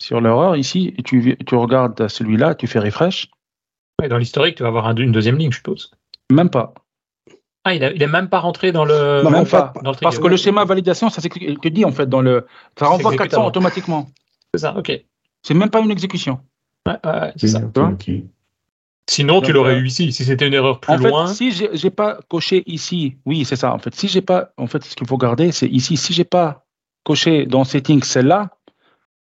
[0.00, 3.28] sur l'erreur ici, et tu, tu regardes celui-là, tu fais refresh.
[4.08, 5.92] dans l'historique, tu vas avoir une deuxième ligne, je suppose.
[6.30, 6.74] Même pas.
[7.64, 9.22] Ah, il n'est même pas rentré dans le.
[9.28, 9.72] même pas.
[10.00, 12.46] Parce que le schéma validation, ça te dit en fait dans le.
[12.78, 14.08] Ça renvoie 400 automatiquement.
[14.54, 14.90] C'est ça, ok.
[15.42, 16.40] C'est même pas une exécution.
[16.86, 17.60] Ouais, ouais c'est ça.
[19.08, 20.12] Sinon, tu l'aurais eu ici.
[20.12, 21.26] Si c'était une erreur plus en loin.
[21.26, 23.74] Fait, si j'ai pas coché ici, oui, c'est ça.
[23.74, 25.96] En fait, si j'ai pas, en fait, ce qu'il faut garder, c'est ici.
[25.96, 26.64] Si j'ai pas
[27.04, 28.50] coché dans settings celle-là,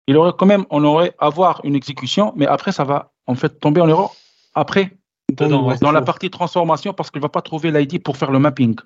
[0.07, 3.61] il aurait quand même, on aurait avoir une exécution, mais après, ça va en fait
[3.61, 4.12] tomber en erreur
[4.54, 4.96] après,
[5.32, 8.76] dans, la partie transformation, parce qu'il ne va pas trouver l'ID pour faire le mapping.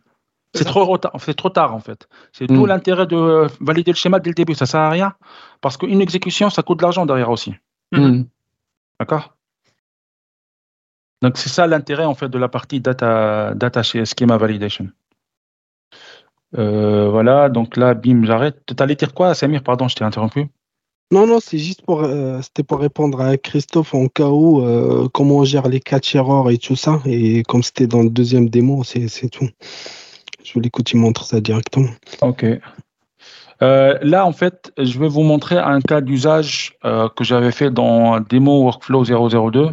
[0.54, 2.08] C'est trop, c'est trop tard en fait.
[2.32, 2.66] C'est tout hmm.
[2.66, 4.54] l'intérêt de valider le schéma dès le début.
[4.54, 5.14] Ça ne sert à rien
[5.60, 7.54] parce qu'une exécution, ça coûte de l'argent derrière aussi.
[7.92, 8.22] Hmm.
[8.98, 9.36] D'accord?
[11.22, 14.88] Donc c'est ça l'intérêt en fait de la partie data, data schema validation.
[16.58, 18.60] Euh, voilà, donc là, bim, j'arrête.
[18.66, 19.62] Tu allais dire quoi, Samir?
[19.62, 20.48] Pardon, je t'ai interrompu.
[21.12, 25.08] Non, non, c'est juste pour, euh, c'était pour répondre à Christophe en cas où, euh,
[25.12, 27.00] comment on gère les catch errors et tout ça.
[27.04, 29.48] Et comme c'était dans le deuxième démo, c'est, tout.
[30.44, 31.90] Je voulais que tu montres ça directement.
[32.22, 32.46] Ok.
[33.62, 38.20] Euh, là, en fait, je vais vous montrer un cas d'usage que j'avais fait dans
[38.20, 39.70] démo workflow 002.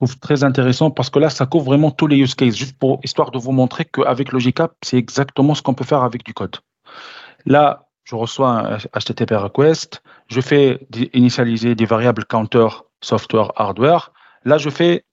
[0.00, 2.76] Je trouve très intéressant parce que là, ça couvre vraiment tous les use cases, juste
[2.78, 6.34] pour histoire de vous montrer qu'avec Logicap, c'est exactement ce qu'on peut faire avec du
[6.34, 6.56] code.
[7.46, 12.68] Là, je reçois un HTTP request, je fais initialiser des variables counter
[13.02, 14.12] software hardware.
[14.44, 15.04] Là, je fais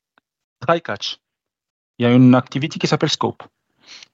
[0.65, 1.19] try catch.
[1.97, 3.43] Il y a une activité qui s'appelle scope.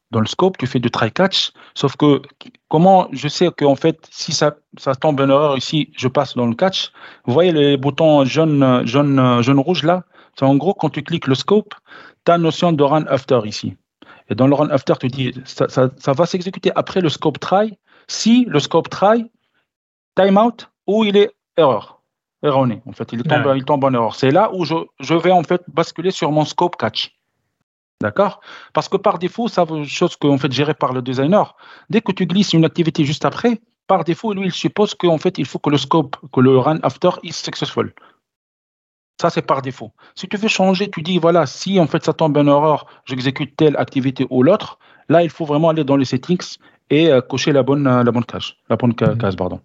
[0.10, 2.24] Dans le scope, tu fais du try catch, sauf que
[2.70, 6.48] comment je sais qu'en fait, si ça, ça tombe en erreur ici, je passe dans
[6.48, 6.92] le catch.
[7.26, 10.04] Vous voyez les boutons jaune, jaune, jaune, rouge là?
[10.38, 11.76] C'est en gros, quand tu cliques le scope,
[12.26, 13.78] tu as notion de run after ici.
[14.28, 17.78] Et dans le run after, tu dis, ça va s'exécuter après le scope try,
[18.12, 19.32] si le scope try,
[20.16, 22.02] timeout, ou il est erreur,
[22.44, 22.82] erroné.
[22.86, 24.16] En fait, il tombe, il tombe en erreur.
[24.16, 27.18] C'est là où je, je, vais en fait basculer sur mon scope catch.
[28.02, 28.42] D'accord?
[28.74, 31.56] Parce que par défaut, ça une chose que en fait gérée par le designer.
[31.90, 35.38] Dès que tu glisses une activité juste après, par défaut, lui, il suppose qu'en fait,
[35.38, 37.94] il faut que le scope, que le run after is successful.
[39.22, 39.92] Ça, c'est par défaut.
[40.16, 43.56] Si tu veux changer, tu dis, voilà, si en fait ça tombe en erreur, j'exécute
[43.56, 46.58] telle activité ou l'autre, là, il faut vraiment aller dans les settings
[46.92, 48.54] et euh, cocher la bonne, euh, la bonne case.
[48.70, 49.62] La bonne case, pardon.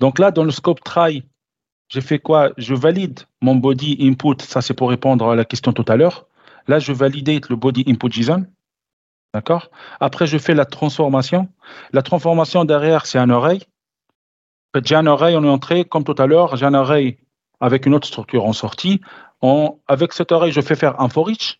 [0.00, 1.24] Donc là, dans le scope try,
[1.88, 2.50] j'ai fait quoi?
[2.56, 6.26] Je valide mon body input, ça c'est pour répondre à la question tout à l'heure.
[6.66, 8.46] Là, je valide le body input JSON.
[9.34, 9.70] D'accord?
[10.00, 11.48] Après, je fais la transformation.
[11.92, 13.60] La transformation derrière, c'est un array.
[14.84, 17.18] J'ai un array en entrée, comme tout à l'heure, j'ai un array
[17.60, 19.00] avec une autre structure en sortie.
[19.86, 21.59] avec cet array, je fais faire un for each.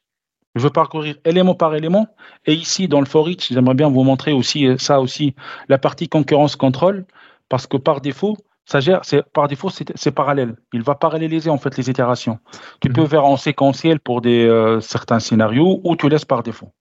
[0.56, 2.08] Je veux parcourir élément par élément.
[2.46, 5.34] Et ici, dans le for each, j'aimerais bien vous montrer aussi euh, ça aussi,
[5.68, 7.04] la partie concurrence contrôle,
[7.48, 10.56] parce que par défaut, ça gère, c'est, par défaut, c'est, parallèle.
[10.72, 12.38] Il va paralléliser en fait les itérations.
[12.80, 12.94] Tu mhm.
[12.94, 16.72] peux faire en séquentiel pour des, euh, certains scénarios ou tu laisses par défaut.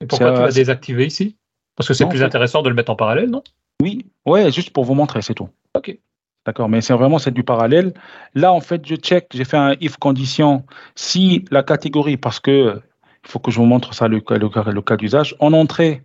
[0.00, 1.36] Et pourquoi tu l'as désactivé ici?
[1.76, 3.42] Parce que c'est plus intéressant de le mettre en parallèle, non?
[3.80, 5.48] Oui, ouais, juste pour vous montrer, c'est tout.
[5.74, 5.96] Ok.
[6.44, 7.92] D'accord, mais c'est vraiment c'est du parallèle.
[8.34, 12.80] Là, en fait, je check, j'ai fait un if condition si la catégorie, parce que
[13.24, 15.36] il faut que je vous montre ça, le, le, cas d'usage.
[15.40, 16.02] En entrée,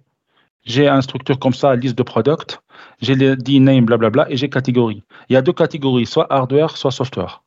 [0.63, 2.61] j'ai un structure comme ça, liste de product,
[3.01, 5.03] j'ai dit name, blablabla, et j'ai catégorie.
[5.29, 7.43] Il y a deux catégories, soit hardware, soit software.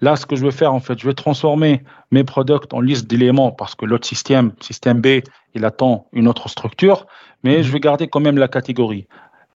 [0.00, 3.06] Là, ce que je vais faire, en fait, je vais transformer mes products en liste
[3.06, 5.20] d'éléments parce que l'autre système, système B,
[5.54, 7.06] il attend une autre structure,
[7.42, 7.62] mais mhm.
[7.62, 9.06] je vais garder quand même la catégorie.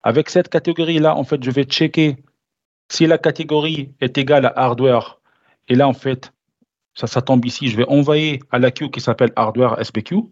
[0.02, 2.16] Avec cette catégorie-là, en fait, je vais checker
[2.88, 5.20] si la catégorie est égale à hardware.
[5.68, 6.32] Et là, en fait,
[6.94, 7.68] ça, ça tombe ici.
[7.68, 10.24] Je vais envoyer à la queue qui s'appelle hardware SBQ.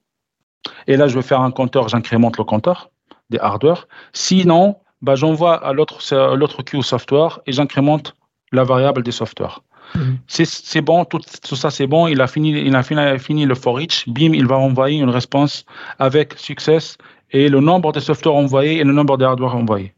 [0.86, 2.90] Et là, je vais faire un compteur, j'incrémente le compteur
[3.30, 3.86] des hardware.
[4.12, 8.16] Sinon, bah, j'envoie à l'autre queue software et j'incrémente
[8.52, 9.60] la variable des software.
[9.94, 10.18] Mhm.
[10.28, 11.20] C'est bon, tout,
[11.56, 12.06] ça c'est bon.
[12.06, 14.08] Il a fini, il a fini, fini, le for each.
[14.08, 15.64] Bim, il va envoyer une réponse
[15.98, 16.96] avec success
[17.30, 19.94] et le nombre de software envoyés et le nombre de hardware envoyés.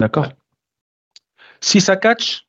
[0.00, 0.28] D'accord?
[1.60, 2.46] Si ça catch,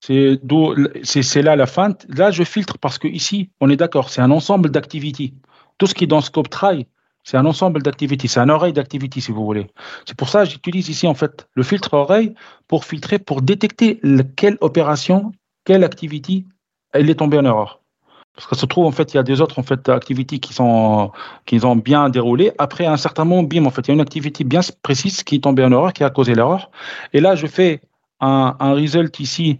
[0.00, 1.94] c'est là la fin.
[2.08, 5.34] Là, je filtre parce que ici, on est d'accord, c'est un ensemble d'activités.
[5.78, 6.86] Tout ce qui est dans Scope Try,
[7.22, 9.66] C'est un ensemble d'activités, c'est un oreille d'activités si vous voulez.
[10.06, 12.34] C'est pour ça que j'utilise ici en fait le filtre oreille
[12.66, 14.00] pour filtrer, pour détecter
[14.36, 15.32] quelle opération,
[15.64, 16.46] quelle activité
[16.92, 17.80] elle est tombée en erreur.
[18.34, 20.54] Parce que se trouve en fait il y a des autres en fait activités qui
[20.54, 21.12] sont
[21.46, 22.52] qui ont bien déroulé.
[22.58, 25.36] Après un certain moment, bim en fait il y a une activité bien précise qui
[25.36, 26.70] est tombée en erreur, qui a causé l'erreur.
[27.12, 27.82] Et là je fais
[28.20, 29.58] un, un result ici,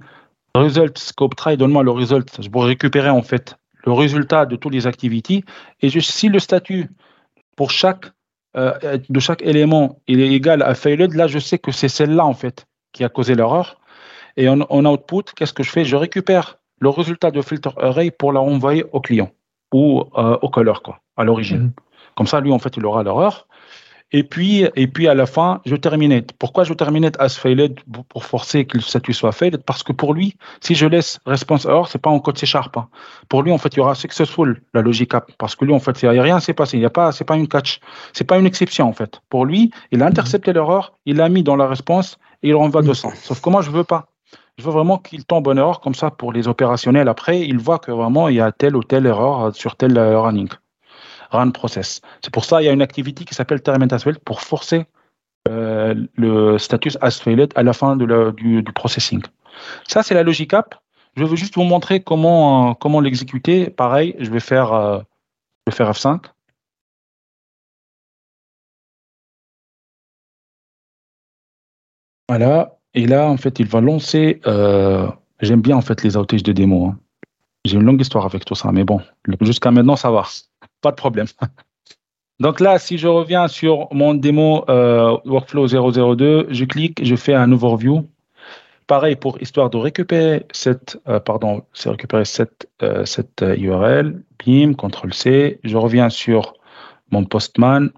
[0.55, 4.87] result scope try, donne-moi le result pour récupérer en fait le résultat de toutes les
[4.87, 5.45] activités.
[5.81, 6.89] Et si le statut
[7.57, 8.07] pour chaque,
[8.57, 12.25] euh, de chaque élément il est égal à failed, là je sais que c'est celle-là
[12.25, 13.81] en fait qui a causé l'erreur.
[14.37, 15.85] Et en, output, qu'est-ce que je fais?
[15.85, 19.31] Je récupère le résultat de filter array pour la renvoyer au client
[19.73, 21.69] ou euh, au color quoi, à l'origine.
[21.69, 22.15] Mm-hmm.
[22.17, 23.47] Comme ça, lui en fait il aura l'erreur.
[24.13, 26.25] Et puis, et puis à la fin, je terminais.
[26.39, 27.79] Pourquoi je terminais as failed?
[28.09, 29.59] Pour forcer que le statut soit failed?
[29.59, 32.77] Parce que pour lui, si je laisse response error, c'est pas en code C sharp.
[32.77, 32.89] Hein.
[33.29, 35.31] Pour lui, en fait, il y aura successful la logique app.
[35.39, 36.77] Parce que lui, en fait, il n'y a rien s'est passé.
[36.77, 37.79] Il y a pas, c'est pas une catch.
[38.13, 39.21] C'est pas une exception, en fait.
[39.29, 42.83] Pour lui, il a intercepté l'erreur, il l'a mis dans la réponse et il renvoie
[42.83, 43.13] 200.
[43.15, 44.07] Sauf que moi, je veux pas.
[44.59, 47.09] Je veux vraiment qu'il tombe en erreur comme ça pour les opérationnels.
[47.09, 50.49] Après, il voit que vraiment il y a telle ou telle erreur sur tel running
[51.31, 52.01] run process.
[52.23, 54.87] C'est pour ça qu'il y a une activité qui s'appelle terminate pour forcer
[55.49, 59.23] euh, le status as failed à la fin de du, processing.
[59.89, 60.75] Ça, c'est la logique app.
[61.17, 63.71] Je veux juste vous montrer comment, euh, comment l'exécuter.
[63.71, 65.01] Pareil, je vais faire, euh,
[65.67, 66.27] je vais faire F5.
[72.29, 72.77] Voilà.
[72.95, 74.41] Et là, en fait, il va lancer.
[75.41, 76.89] J'aime bien en fait les outages de démo.
[76.89, 76.99] Hein.
[77.65, 79.01] J'ai une longue histoire avec tout ça, mais bon,
[79.41, 80.25] jusqu'à maintenant, ça va.
[80.81, 81.27] Pas de problème.
[82.41, 87.35] Donc là, si je reviens sur mon démo euh, Workflow 002, je clique, je fais
[87.35, 88.09] un overview.
[88.87, 94.25] Pareil pour histoire de récupérer cette, euh, pardon, c'est récupérer cette, euh, cette URL.
[94.45, 95.61] Bim, CTRL C.
[95.63, 96.55] Je reviens sur
[97.11, 97.91] mon Postman.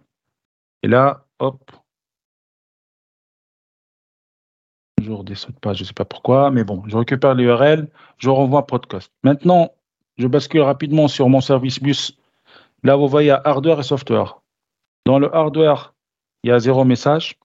[0.83, 1.70] Et là, hop.
[4.99, 7.89] Toujours des sauts de page, je ne sais pas pourquoi, mais bon, je récupère l'URL,
[8.18, 9.11] je renvoie podcast.
[9.22, 9.72] Maintenant,
[10.18, 12.16] je bascule rapidement sur mon service bus
[12.83, 14.41] Là, vous voyez hardware et software.
[15.07, 15.95] Dans le hardware,
[16.43, 17.39] il y a zéro message.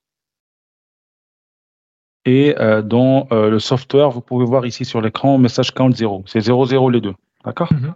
[2.26, 6.24] Et euh, dans euh, le software, vous pouvez voir ici sur l'écran, message count 0.
[6.28, 7.16] C'est 0, 0 les deux.
[7.46, 7.72] D'accord?
[7.72, 7.94] Mhm.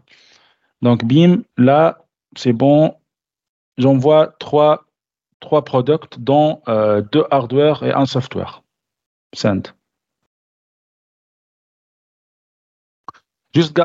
[0.82, 2.06] Donc, bim, là,
[2.38, 2.96] c'est bon.
[3.78, 4.86] J'envoie trois,
[5.40, 8.64] trois products, dont euh, deux hardware et un software.
[9.34, 9.74] Send.
[13.54, 13.82] Juste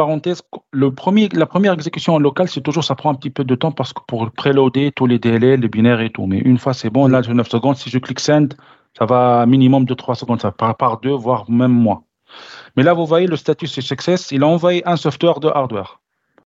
[0.00, 0.42] parenthèse,
[0.72, 3.70] le premier, la première exécution locale, c'est toujours, ça prend un petit peu de temps
[3.70, 6.26] parce que pour préloader tous les délais, les binaires et tout.
[6.26, 7.06] Mais une fois, c'est bon.
[7.06, 7.76] Là, j'ai 9 secondes.
[7.76, 8.48] Si je clique send,
[8.98, 10.40] ça va minimum de 3 secondes.
[10.40, 12.02] Ça part par deux, voire même moins.
[12.76, 14.32] Mais là, vous voyez, le statut, c'est success.
[14.32, 16.00] Il a envoyé un software de hardware.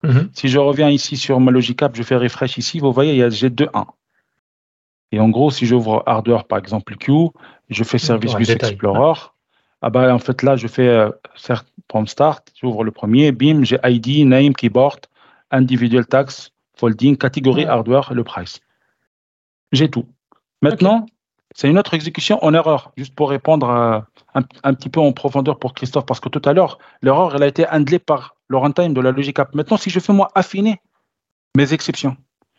[0.02, 0.30] Mhm.
[0.32, 3.18] Si je reviens ici sur ma logic app, je fais refresh ici, vous voyez, il
[3.18, 3.86] y a G2.1.
[5.12, 7.12] Et en gros, si j'ouvre hardware, par exemple, Q,
[7.68, 9.18] je fais Service Bus Explorer.
[9.82, 11.10] Ah bah, en fait, là, je fais euh,
[11.90, 15.00] from start, j'ouvre le premier, bim, j'ai ID, name, keyboard,
[15.50, 18.60] individual tax, folding, catégorie hardware, le price.
[19.72, 20.06] J'ai tout.
[20.62, 21.06] Maintenant,
[21.56, 23.68] c'est une autre exécution en erreur, juste pour répondre
[24.34, 27.48] un, petit peu en profondeur pour Christophe, parce que tout à l'heure, l'erreur, elle a
[27.48, 29.54] été handlée par le runtime de la logic app.
[29.54, 30.80] Maintenant, si je fais moi affiner
[31.56, 32.16] mes exceptions,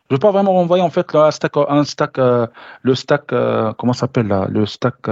[0.10, 2.46] je ne veux pas vraiment renvoyer en fait un stack, un stack euh,
[2.82, 5.08] le stack, euh, comment s'appelle là, le stack,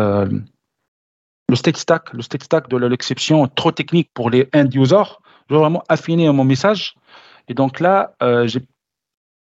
[1.52, 5.20] le stack stack, le stack stack de l'exception trop technique pour les end users.
[5.49, 6.95] Je veux vraiment affiner mon message.
[7.49, 8.62] Et donc là, euh, j'ai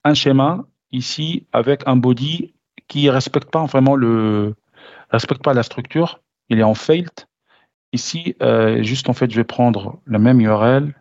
[0.05, 2.53] un schéma ici avec un body
[2.87, 4.55] qui respecte pas vraiment le
[5.09, 6.21] respecte pas la structure.
[6.47, 7.11] Il est en failed.
[7.91, 10.95] Ici, euh, juste en fait, je vais prendre la même URL.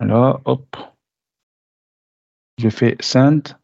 [0.00, 0.76] Là, hop.
[2.58, 3.57] Je fais send.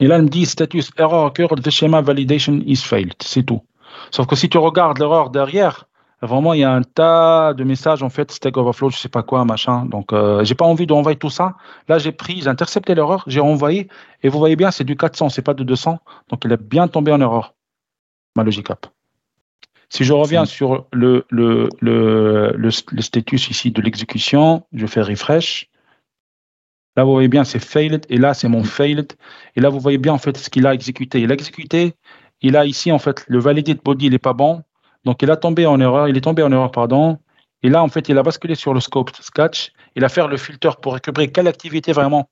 [0.00, 3.14] Et là, il me dit status error occurred, the schema validation is failed.
[3.22, 3.62] C'est tout.
[4.10, 5.86] Sauf que si tu regardes l'erreur derrière,
[6.20, 9.22] vraiment, il y a un tas de messages, en fait, Stack Overflow, je sais pas
[9.22, 9.86] quoi, machin.
[9.86, 11.54] Donc, euh, j'ai pas envie d'envoyer tout ça.
[11.88, 13.88] Là, j'ai pris, j'ai intercepté l'erreur, j'ai renvoyé,
[14.22, 15.98] et vous voyez bien, c'est du 400, c'est pas de 200.
[16.28, 17.54] Donc, il est bien tombé en erreur,
[18.36, 18.86] ma logic app.
[19.90, 25.68] Si je reviens sur le, le, le, le, status ici de l'exécution, je fais refresh.
[26.96, 28.06] Là, vous voyez bien, c'est failed.
[28.08, 29.12] Et là, c'est mon failed.
[29.56, 31.20] Et là, vous voyez bien, en fait, ce qu'il a exécuté.
[31.20, 31.94] Il a exécuté.
[32.40, 34.62] Il a ici, en fait, le validate body, il n'est pas bon.
[35.04, 36.08] Donc, il a tombé en erreur.
[36.08, 37.18] Il est tombé en erreur, pardon.
[37.62, 39.72] Et là, en fait, il a basculé sur le scope sketch.
[39.96, 42.28] Il a fait le filter pour récupérer quelle activité vraiment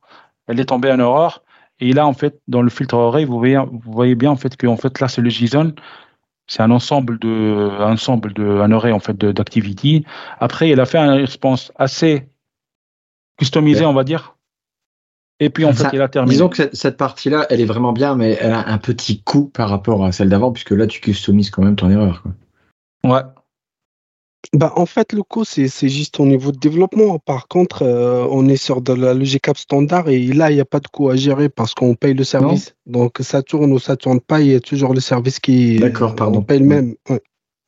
[0.47, 1.43] elle est tombée en erreur.
[1.81, 4.57] Et là, en fait, dans le filtre array, vous voyez, vous voyez bien, en fait,
[4.57, 5.75] que en fait, là, c'est le JSON.
[6.47, 10.05] C'est un ensemble de, un ensemble de, un array, en fait, d'activités.
[10.39, 12.29] Après, il a fait une réponse assez
[13.39, 14.37] customisée, on va dire.
[15.43, 16.35] Et puis en fait, il a terminé.
[16.35, 19.69] Disons que cette, partie-là, elle est vraiment bien, mais elle a un petit coup par
[19.69, 22.23] rapport à celle d'avant, puisque là, tu customises quand même ton erreur.
[23.03, 23.23] Ouais.
[24.53, 27.19] Bah, en fait, le coup, c'est juste au niveau de développement.
[27.19, 30.61] Par contre, euh, on est sur de la logique app standard et là, il n'y
[30.61, 32.77] a pas de coût à gérer parce qu'on paye le service.
[32.87, 35.81] Donc, ça tourne ou ça tourne pas, il y a toujours le service qui.
[35.81, 36.39] D'accord, pardon.
[36.39, 36.95] On paye le même.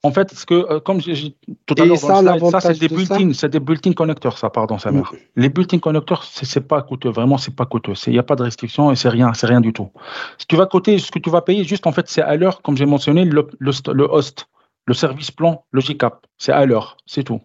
[0.05, 1.34] En fait, ce que, euh, comme j'ai
[1.64, 5.02] tout à l'heure, ça, c'est des built-in, c'est des built-in connecteurs, ça, pardon, ça mm.
[5.36, 7.94] Les built-in connecteurs, c'est pas coûteux, vraiment, c'est pas coûteux.
[8.07, 9.90] Il n'y a pas de restriction et c'est rien, c'est rien du tout.
[10.36, 12.61] Si tu vas côté, ce que tu vas payer, juste en fait, c'est à l'heure,
[12.61, 14.46] comme j'ai mentionné, le, le, host,
[14.84, 17.40] le service plan, Logicap, c'est à l'heure, c'est tout.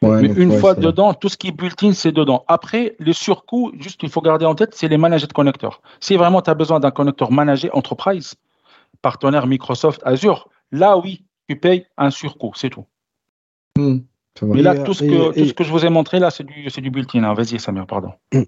[0.00, 2.46] Mais une fois dedans, tout ce qui est built-in, c'est dedans.
[2.48, 5.82] Après, les surcoûts, juste il faut garder en tête, c'est les managers de connecteurs.
[6.00, 8.34] Si vraiment tu as besoin d'un connecteur managé enterprise,
[9.02, 12.86] partenaire Microsoft Azure, là oui, tu payes un surcoût, c'est tout.
[13.76, 13.98] Hmm,
[14.42, 16.66] Mais là, tout, ce que, tout ce que je vous ai montré, là, c'est du,
[16.68, 17.24] du built-in.
[17.24, 17.34] Hein.
[17.34, 18.12] Vas-y, Samir, pardon.
[18.32, 18.42] Hmm.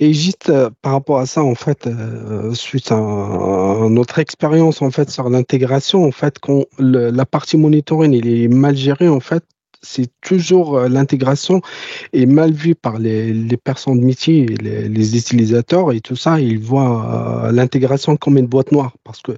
[0.00, 2.96] Et juste euh, par rapport à ça, en fait, euh, suite à,
[3.88, 8.76] notre expérience en fait sur l'intégration, en fait, quand la partie monitoring il est mal
[8.76, 9.44] gérée, en fait,
[9.84, 11.60] c'est toujours euh, l'intégration
[12.12, 16.40] est mal vue par les, les personnes de métier, les, les, utilisateurs et tout ça.
[16.40, 19.32] Ils voient euh, l'intégration comme une boîte noire parce que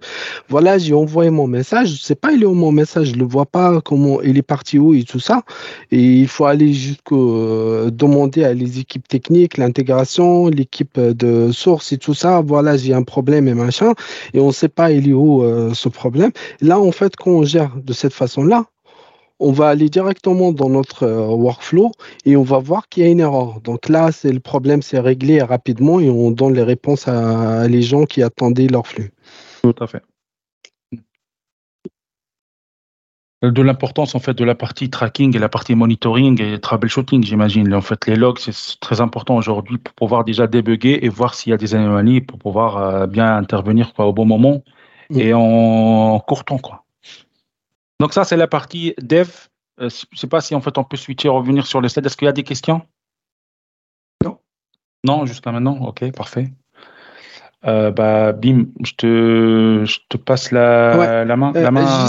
[0.49, 3.24] voilà, j'ai envoyé mon message, je sais pas il est où mon message, je le
[3.24, 5.42] vois pas comment il est parti où et tout ça.
[5.90, 11.92] Et il faut aller jusqu'au euh, demander à les équipes techniques, l'intégration, l'équipe de source
[11.92, 12.40] et tout ça.
[12.40, 13.92] Voilà, j'ai un problème et machin
[14.32, 15.42] et on sait pas il est où
[15.74, 16.30] ce problème.
[16.61, 18.66] Là, en fait, quand on gère de cette façon-là,
[19.39, 21.93] on va aller directement dans notre euh, workflow
[22.24, 23.61] et on va voir qu'il y a une erreur.
[23.61, 27.82] Donc là, c'est le problème, c'est réglé rapidement et on donne les réponses à, les
[27.82, 29.12] gens qui attendaient leur flux.
[29.62, 30.03] Tout à fait.
[33.43, 37.72] De l'importance en fait de la partie tracking et la partie monitoring et troubleshooting, j'imagine.
[37.74, 41.51] En fait, les logs, c'est très important aujourd'hui pour pouvoir déjà débugger et voir s'il
[41.51, 44.64] y a des anomalies pour pouvoir euh, bien intervenir quoi, au bon moment
[45.11, 45.20] mm.
[45.20, 46.59] et en court temps.
[46.59, 46.86] Quoi.
[48.01, 49.28] Donc ça, c'est la partie dev.
[49.80, 52.07] Euh, je ne sais pas si en fait on peut switcher, revenir sur le slide.
[52.07, 52.82] Est-ce qu'il y a des questions?
[54.24, 54.38] Non.
[55.05, 55.78] Non, jusqu'à maintenant.
[55.86, 56.49] Ok, parfait.
[57.66, 62.09] Euh, bah, Bim, je te, je te passe la, la main, la main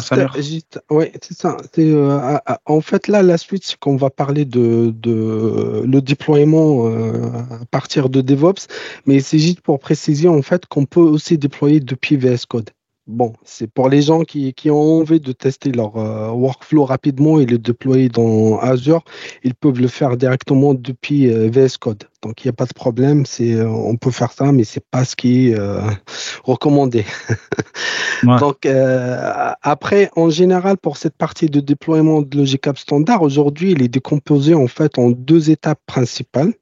[0.91, 1.57] Oui, c'est ça.
[1.79, 7.65] Euh, en fait, là, la suite, c'est qu'on va parler de, de le déploiement à
[7.71, 8.67] partir de DevOps,
[9.07, 12.69] mais c'est juste pour préciser en fait qu'on peut aussi déployer depuis VS Code.
[13.07, 17.45] Bon, c'est pour les gens qui, ont envie de tester leur euh, workflow rapidement et
[17.45, 19.05] le déployer dans Azure,
[19.43, 22.03] ils peuvent le faire directement depuis euh, VS Code.
[22.21, 24.83] Donc il n'y a pas de problème, c'est euh, on peut faire ça, mais c'est
[24.91, 25.57] pas ce qui est
[26.43, 27.05] recommandé.
[28.23, 33.81] Donc après, en général, pour cette partie de déploiement de Logic App Standard, aujourd'hui, il
[33.81, 36.53] est décomposé en fait en deux étapes principales.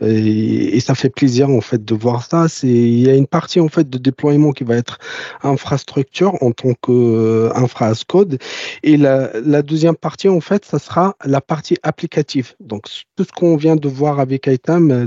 [0.00, 2.46] Et, ça fait plaisir en fait de voir ça.
[2.62, 4.98] Il y a une partie en fait de déploiement qui va être
[5.42, 8.38] infrastructure en tant que euh, infra as code
[8.82, 12.54] et la, deuxième partie en fait ça sera la partie applicative.
[12.60, 12.86] Donc
[13.16, 15.04] tout ce qu'on vient de voir avec Item,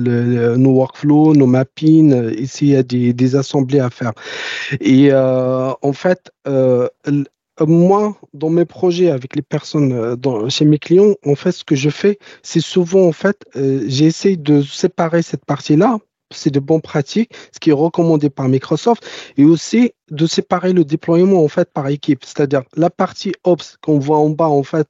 [0.56, 4.14] nos workflows, nos mappings, ici il y a des, des assemblées à faire.
[4.80, 6.88] Et euh, en fait euh,
[7.66, 11.76] moi, dans mes projets avec les personnes euh, chez mes clients, en fait, ce que
[11.76, 16.00] je fais, c'est souvent, en fait, euh, j'essaie de séparer cette partie-là
[16.32, 19.06] c'est de bonnes pratiques, ce qui est recommandé par Microsoft,
[19.38, 24.00] et aussi de séparer le déploiement en fait par équipe, c'est-à-dire la partie Ops qu'on
[24.00, 24.88] voit en bas en fait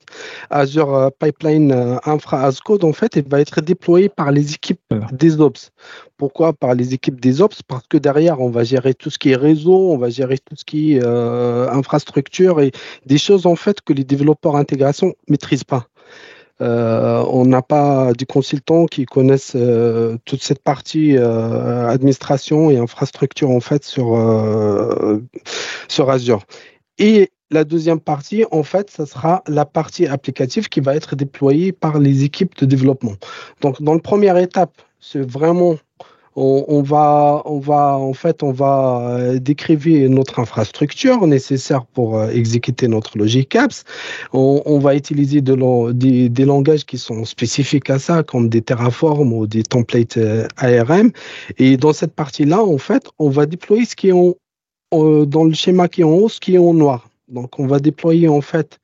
[0.51, 4.53] Azure euh, Pipeline euh, Infra as Code en fait, elle va être déployée par les
[4.53, 4.79] équipes
[5.11, 5.71] des Ops.
[6.17, 7.63] Pourquoi par les équipes des Ops?
[7.63, 10.55] Parce que derrière on va gérer tout ce qui est réseau, on va gérer tout
[10.55, 12.71] ce qui est euh, infrastructure et
[13.05, 15.87] des choses en fait que les développeurs intégration maîtrisent pas.
[16.61, 22.77] Euh, on n'a pas des consultants qui connaissent euh, toute cette partie euh, administration et
[22.77, 24.17] infrastructure en fait sur,
[25.87, 26.43] sur Azure.
[26.97, 31.71] Et la deuxième partie, en fait, ça sera la partie applicative qui va être déployée
[31.71, 33.13] par les équipes de développement.
[33.61, 35.77] Donc, dans la première étape, c'est vraiment
[36.39, 42.29] on, va, on va, en fait, on va euh, décrire notre infrastructure nécessaire pour euh,
[42.29, 43.83] exécuter notre logique apps.
[44.33, 49.63] On, va utiliser des, langages qui sont spécifiques à ça, comme des Terraform ou des
[49.63, 51.11] templates euh, ARM.
[51.57, 54.35] Et dans cette partie-là, en fait, on va déployer ce qui est en,
[54.91, 57.09] dans le schéma qui est en haut, ce qui est en noir.
[57.29, 58.79] Donc, on va déployer en fait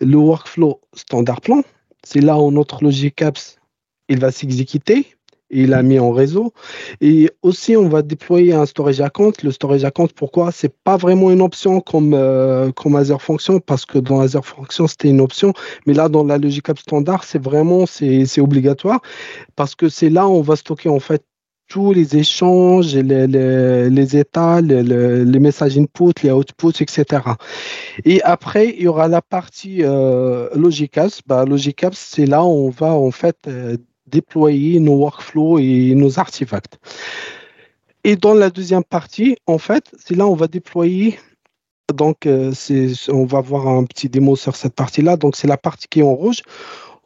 [0.00, 1.62] le workflow standard plan.
[2.02, 3.58] C'est là où notre logique apps
[4.08, 5.17] il va s'exécuter
[5.50, 6.52] il a mis en réseau.
[7.00, 9.32] Et aussi, on va déployer un storage account.
[9.42, 10.52] Le storage account, pourquoi?
[10.52, 14.86] C'est pas vraiment une option comme, euh, comme Azure Function, parce que dans Azure Function,
[14.86, 15.52] c'était une option.
[15.86, 19.00] Mais là, dans la logique app standard, c'est vraiment c'est obligatoire,
[19.56, 21.22] parce que c'est là où on va stocker en fait
[21.68, 27.22] tous les échanges, les, les, les états, les, messages input, les outputs, etc.
[28.04, 31.20] Et après, il y aura la partie euh, Logicapps.
[31.26, 33.76] Bah, Logicapps, c'est là où on va en fait euh,
[34.10, 36.78] déployer nos workflows et nos artefacts.
[38.04, 41.18] Et dans la deuxième partie, en fait, c'est là où on va déployer
[41.94, 42.52] donc, euh,
[43.08, 45.16] on va voir un petit démo sur cette partie-là.
[45.16, 46.42] Donc, c'est la partie qui est en rouge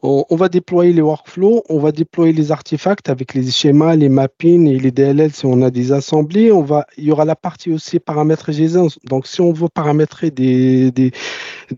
[0.03, 4.67] on, va déployer les workflows, on va déployer les artefacts avec les schémas, les mappings
[4.67, 6.51] et les DLL si on a des assemblées.
[6.97, 8.89] Il y aura la partie aussi paramètres JSON.
[9.05, 10.91] Donc, si on veut paramétrer des,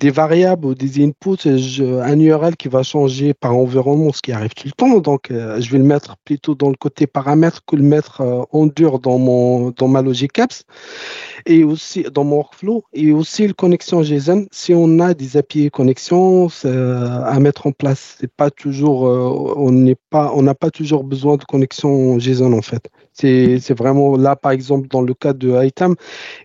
[0.10, 4.68] variables ou des inputs, un URL qui va changer par environnement, ce qui arrive tout
[4.68, 4.98] le temps.
[4.98, 8.42] Donc, euh, je vais le mettre plutôt dans le côté paramètres que le mettre euh,
[8.52, 10.64] en dur dans, mon, dans ma logic apps
[11.46, 14.48] et aussi dans mon workflow et aussi le connexion JSON.
[14.52, 19.54] Si on a des API connexion euh, à mettre en place c'est pas toujours, euh,
[19.58, 22.90] on n'est pas, on n'a pas toujours besoin de connexion JSON en fait.
[23.12, 25.96] C'est vraiment là, par exemple, dans le cas de Item,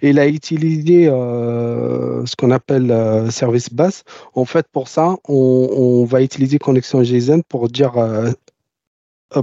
[0.02, 4.02] il a utilisé euh, ce qu'on appelle euh, service bus.
[4.34, 7.92] En fait, pour ça, on, va utiliser connexion JSON pour dire,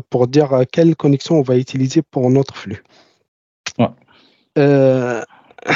[0.10, 2.84] pour dire quelle connexion on va utiliser pour notre flux.
[3.80, 3.88] Ouais.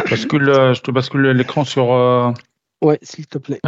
[0.10, 2.34] Bascule, je te bascule l'écran sur
[2.82, 3.60] Ouais, s'il te plaît.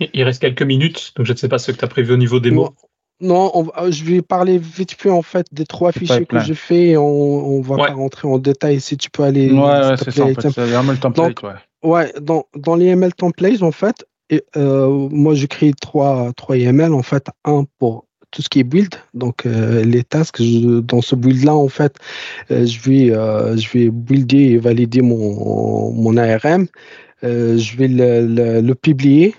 [0.00, 2.16] Il reste quelques minutes, donc je ne sais pas ce que tu as prévu au
[2.16, 2.74] niveau des mots.
[3.20, 3.52] Non,
[3.88, 7.58] je vais parler vite fait en fait des trois fichiers que je fais et on,
[7.58, 9.52] ne va pas rentrer en détail si tu peux aller.
[9.52, 11.40] Ouais, c'est ça, en fait, c'est ML template.
[11.40, 11.52] Donc,
[11.84, 12.12] ouais.
[12.20, 16.92] dans, dans les ML templates, en fait, et, euh, moi je crée trois, trois YML
[16.94, 20.40] en fait, un pour tout ce qui est build, donc euh, les tasks.
[20.40, 21.96] dans ce build-là, en fait,
[22.50, 26.66] euh, je vais, je vais builder et valider mon, mon ARM.
[27.24, 29.34] Euh, je vais le, publier.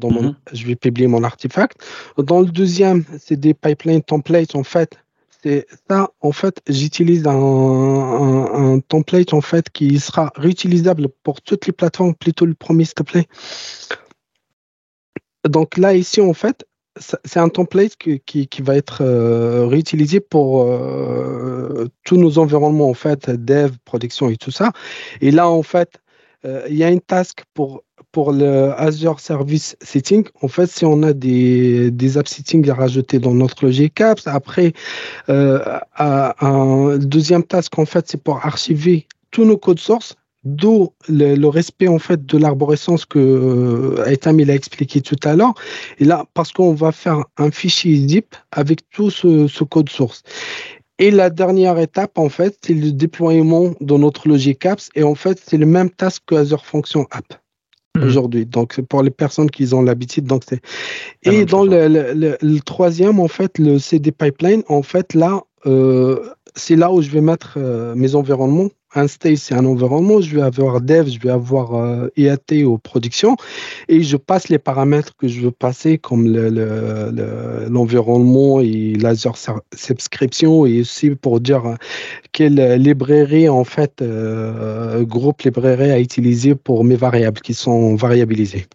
[0.00, 0.36] Dans mon, mhm.
[0.52, 1.78] Je vais publier mon artefact.
[2.18, 4.54] Dans le deuxième, c'est des pipeline templates.
[4.54, 4.98] En fait,
[5.42, 6.10] c'est ça.
[6.20, 12.14] En fait, j'utilise un, template en fait qui sera réutilisable pour toutes les plateformes.
[12.14, 13.26] Plutôt le premier, s'il te plaît.
[15.48, 16.66] Donc là, ici, en fait,
[16.98, 23.30] c'est un template qui, va être euh, réutilisé pour euh, tous nos environnements, en fait,
[23.30, 24.72] dev, production et tout ça.
[25.20, 26.00] Et là, en fait,
[26.68, 27.82] il y a une task pour,
[28.12, 30.24] pour le Azure Service Setting.
[30.42, 34.72] En fait, si on a des, des app settings à rajouter dans notre logic après,
[35.28, 41.88] euh, deuxième task, en fait, c'est pour archiver tous nos codes sources d'où le, respect
[41.88, 45.54] en fait de l'arborescence que euh, Aitam il a expliqué tout à l'heure.
[45.98, 50.22] Et là, parce qu'on va faire un fichier zip avec tout ce code source.
[50.98, 54.88] Et la dernière étape, en fait, c'est le déploiement de notre logic apps.
[54.94, 57.34] Et en fait, c'est le même task que Azure Function App
[57.96, 58.04] mhm.
[58.04, 58.46] aujourd'hui.
[58.46, 60.24] Donc, c'est pour les personnes qui ont l'habitude.
[60.24, 60.60] Donc, c'est
[61.22, 61.88] et dans le,
[62.40, 67.10] le, troisième, en fait, le CD pipeline, en fait, là, euh, c'est là où je
[67.10, 70.20] vais mettre euh, mes environnements un stage, c'est un environnement.
[70.20, 73.36] Je vais avoir dev, je vais avoir euh, IAT ou production.
[73.88, 76.26] Et je passe les paramètres que je veux passer, comme
[77.68, 79.36] l'environnement le, et l'Azure
[79.74, 80.66] subscription.
[80.66, 81.74] Et aussi pour dire euh,
[82.32, 88.66] quelle librairie, en fait, euh, groupe librairie à utiliser pour mes variables qui sont variabilisées.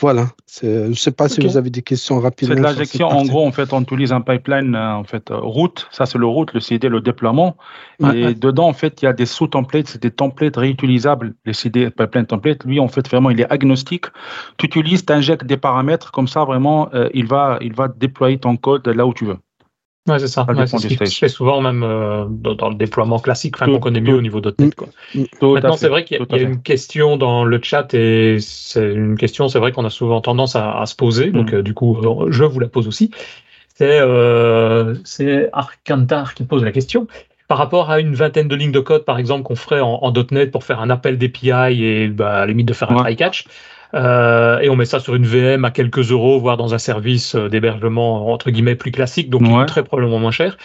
[0.00, 0.28] Voilà.
[0.62, 2.54] Je ne sais pas si vous avez des questions rapidement.
[2.54, 3.08] C'est de l'injection.
[3.08, 5.88] En gros, en fait, on utilise un pipeline, euh, en fait, euh, route.
[5.90, 7.56] Ça, c'est le route, le CD, le déploiement.
[8.14, 9.88] et dedans, en fait, il y a des sous-templates.
[9.88, 11.34] C'est des templates réutilisables.
[11.44, 14.06] Les CD pipeline template, lui, en fait, vraiment, il est agnostique.
[14.56, 16.12] Tu utilises, tu injectes des paramètres.
[16.12, 19.38] Comme ça, vraiment, euh, il, va, il va déployer ton code là où tu veux.
[20.08, 20.46] Ouais, c'est ça.
[20.66, 24.00] c'est ce qui se fait souvent même euh, dans, le déploiement classique, enfin, qu'on connaît
[24.00, 24.74] mieux au niveau .NET.
[24.74, 24.88] Quoi.
[25.42, 29.48] Maintenant, c'est vrai qu'il y, a, une question dans le chat et c'est une question,
[29.48, 31.30] c'est vrai qu'on a souvent tendance à, se poser.
[31.30, 31.56] Donc, mm.
[31.56, 33.10] euh, du coup, euh, je vous la pose aussi.
[33.74, 34.94] C'est euh,
[35.52, 37.06] Arkantar qui pose la question.
[37.46, 40.50] Par rapport à une vingtaine de lignes de code, par exemple, qu'on ferait en, .NET
[40.50, 43.46] pour faire un appel d'API et bah, à la limite de faire un try-catch,
[43.94, 47.34] euh, et on met ça sur une VM à quelques euros, voire dans un service
[47.34, 50.56] euh, d'hébergement entre guillemets plus classique, donc très probablement moins cher.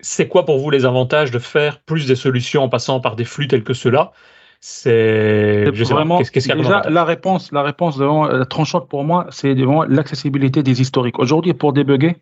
[0.00, 3.24] C'est quoi pour vous les avantages de faire plus des solutions en passant par des
[3.24, 4.12] flux tels que ceux-là?
[4.60, 10.80] C'est vraiment déjà la réponse, la réponse la tranchante pour moi, c'est devant l'accessibilité des
[10.80, 11.18] historiques.
[11.18, 12.16] Aujourd'hui, pour débugger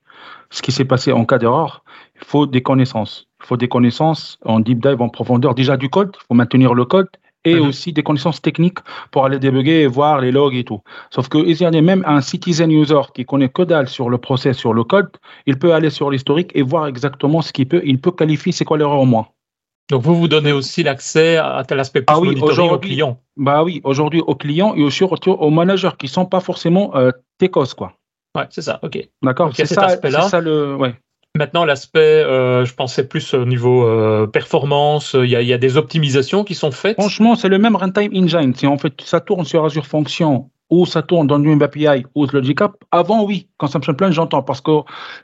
[0.51, 1.85] ce qui s'est passé en cas d'erreur,
[2.17, 3.29] il faut des connaissances.
[3.41, 6.11] Il faut des connaissances en deep dive en profondeur déjà du code.
[6.15, 7.09] Il faut maintenir le code
[7.45, 7.69] et mhm.
[7.69, 8.79] aussi des connaissances techniques
[9.11, 10.81] pour aller débugger et voir les logs et tout.
[11.11, 14.19] Sauf que il y a même un citizen user qui connaît que dalle sur le
[14.19, 15.11] process, sur le code,
[15.47, 17.83] il peut aller sur l'historique et voir exactement ce qu'il peut.
[17.85, 19.29] Il peut qualifier c'est quoi l'erreur au moins.
[19.91, 23.21] Donc vous vous donnez aussi l'accès à tel aspect plus ah oui, au client.
[23.37, 27.75] Bah oui, aujourd'hui aux clients et aussi aux managers qui sont pas forcément euh, techos
[27.77, 27.93] quoi.
[28.35, 28.81] Ouais, c'est ça.
[28.83, 28.99] Ok.
[29.23, 29.53] D'accord.
[29.55, 29.97] c'est ça,
[30.29, 30.75] ça, le.
[30.75, 30.95] Ouais.
[31.37, 36.55] Maintenant, l'aspect, je pensais plus au niveau performance, il y, y, a des optimisations qui
[36.55, 36.95] sont faites.
[37.01, 38.55] Franchement, c'est le même runtime engine.
[38.55, 42.27] Si en fait ça tourne sur Azure Function ou ça tourne dans une API ou
[42.27, 44.71] Logic App, avant oui, Consumption Plan, j'entends parce que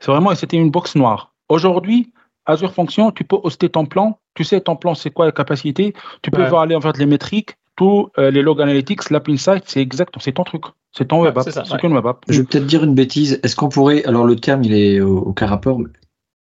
[0.00, 1.32] c'est vraiment, c'était une box noire.
[1.48, 2.12] Aujourd'hui,
[2.46, 4.18] Azure Function, tu peux hoster ton plan.
[4.34, 5.94] Tu sais ton plan, c'est quoi la capacité.
[6.22, 9.64] Tu peux voir aller en fait les métriques, tous euh, les log analytics, l'app insight,
[9.66, 10.64] c'est exact, c'est ton truc.
[10.92, 11.48] C'est ton web app.
[11.48, 12.24] C'est web app.
[12.28, 13.40] Je vais peut-être dire une bêtise.
[13.42, 15.80] Est-ce qu'on pourrait, alors le terme il est au, au cas rapport,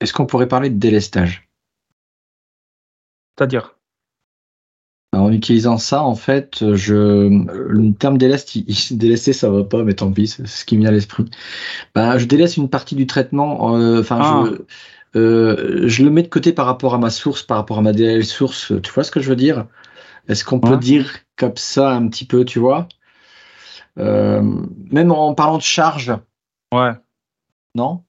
[0.02, 1.48] est-ce qu'on pourrait parler de délestage?
[3.38, 3.78] C'est-à-dire?
[5.14, 8.66] En utilisant ça, en fait, je, le terme déleste, il,
[8.98, 11.24] délester, ça va pas, mais tant pis, c'est ce qui me vient à l'esprit.
[11.96, 14.64] Bah, je délaisse une partie du traitement, euh, enfin, je, ah.
[15.16, 17.94] Euh, je le mets de côté par rapport à ma source, par rapport à ma
[17.94, 18.74] DLL source.
[18.84, 19.66] Tu vois ce que je veux dire?
[20.30, 22.88] Est-ce qu'on peut dire comme ça un petit peu, tu vois
[23.98, 24.42] euh,
[24.92, 26.14] Même en parlant de charge.
[26.74, 26.92] Ouais.
[27.74, 28.04] Non?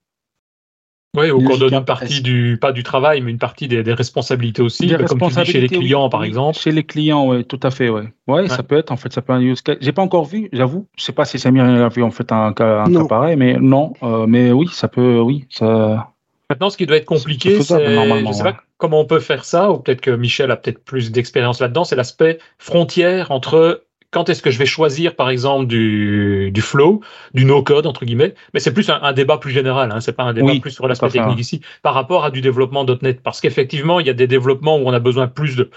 [1.16, 4.62] Oui, ou qu'on donne une partie du, pas du travail, mais une partie des, responsabilités
[4.62, 6.57] aussi, des comme tu chez les clients, par exemple.
[6.57, 8.12] Chez les clients, oui, tout à fait, ouais.
[8.28, 9.78] Ouais, ça peut être, en fait, ça peut être un use case.
[9.81, 10.87] J'ai pas encore vu, j'avoue.
[10.97, 13.55] Je sais pas si Samir a vu, en fait, un cas, un cas pareil, mais
[13.55, 16.12] non, euh, mais oui, ça peut, oui, ça.
[16.51, 19.44] Maintenant, ce qui doit être compliqué, c'est, je ne sais pas comment on peut faire
[19.44, 24.28] ça, ou peut-être que Michel a peut-être plus d'expérience là-dedans, c'est l'aspect frontière entre quand
[24.28, 27.03] est-ce que je vais choisir, par exemple, du, du flow,
[27.34, 30.32] du no-code, entre guillemets, mais c'est plus un, débat plus général, hein, c'est pas un
[30.32, 34.09] débat plus sur l'aspect technique ici, par rapport à du développement .NET, parce qu'effectivement, il
[34.09, 35.70] y a des développements où on a besoin plus de,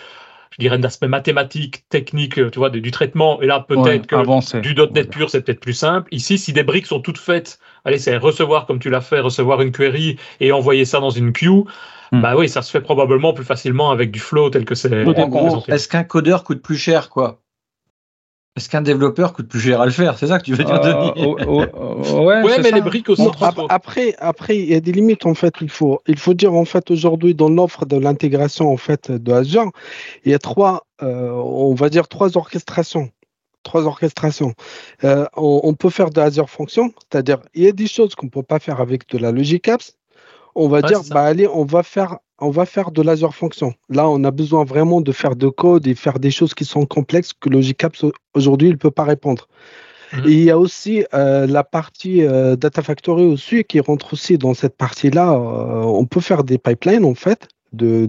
[0.53, 3.41] je dirais, d'aspect mathématique, technique, tu vois, du traitement.
[3.41, 6.07] Et là, peut-être que du .NET pur, c'est peut-être plus simple.
[6.13, 9.61] Ici, si des briques sont toutes faites, allez, c'est recevoir comme tu l'as fait, recevoir
[9.61, 11.63] une query et envoyer ça dans une queue.
[12.11, 12.21] Hmm.
[12.21, 14.91] Bah oui, ça se fait probablement plus facilement avec du flow tel que c'est.
[15.67, 17.42] Est-ce qu'un codeur coûte plus cher, quoi?
[18.55, 20.75] Est-ce qu'un développeur coûte plus cher à le faire C'est ça que tu veux dire,
[20.75, 23.27] euh, Denis oh, oh, oh, Ouais, mais les briques aussi.
[23.69, 25.55] après, après, il y a des limites en fait.
[25.61, 29.31] Il faut, il faut dire en fait aujourd'hui dans l'offre de l'intégration en fait de
[29.31, 29.71] Azure,
[30.23, 33.09] il y a trois, euh, on va dire trois orchestrations
[33.63, 34.53] trois orchestrations.
[35.05, 38.31] Euh, on, peut faire de Azure Function, c'est-à-dire il y a des choses qu'on ne
[38.31, 39.97] peut pas faire avec de la Logic Apps.
[40.55, 43.73] On va dire, bah allez, on va faire on va faire de l'Azure Function.
[43.89, 46.85] Là, on a besoin vraiment de faire de code et faire des choses qui sont
[46.85, 49.47] complexes que Logic Apps aujourd'hui ne peut pas répondre.
[50.13, 50.27] Mhm.
[50.27, 54.37] Et il y a aussi euh, la partie euh, Data Factory aussi qui rentre aussi
[54.37, 55.31] dans cette partie-là.
[55.33, 58.07] Euh, on peut faire des pipelines en fait de,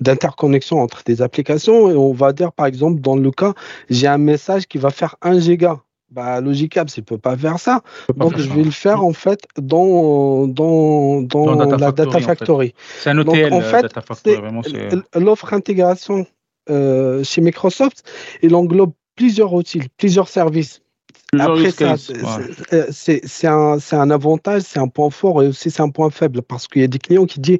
[0.00, 3.54] d'interconnexion entre des applications et on va dire par exemple dans le cas
[3.88, 5.80] j'ai un message qui va faire 1 giga
[6.10, 7.82] bah, Logicap, il ne peut pas faire ça.
[8.16, 12.74] Donc, je vais le faire en fait dans, dans, dans, la Data Factory.
[13.00, 14.40] C'est un OTL, en fait, Data Factory.
[15.14, 16.26] L'offre intégration
[16.70, 18.04] euh, chez Microsoft,
[18.42, 20.80] il englobe plusieurs outils, plusieurs services.
[21.40, 21.70] Après,
[22.90, 26.66] c'est un, un, avantage, c'est un point fort et aussi c'est un point faible parce
[26.68, 27.58] qu'il y a des clients qui disent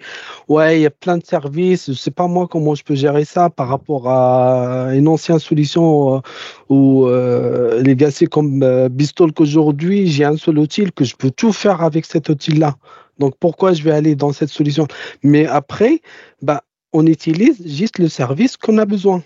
[0.49, 2.95] Ouais, il y a plein de services, je ne sais pas moi comment je peux
[2.95, 6.21] gérer ça par rapport à une ancienne solution euh,
[6.69, 11.53] ou euh, legacy comme euh, Bistalk aujourd'hui, j'ai un seul outil que je peux tout
[11.53, 12.77] faire avec cet outil-là.
[13.19, 14.87] Donc pourquoi je vais aller dans cette solution?
[15.23, 16.01] Mais après,
[16.43, 16.63] bah,
[16.93, 19.23] on utilise juste le service qu'on a besoin.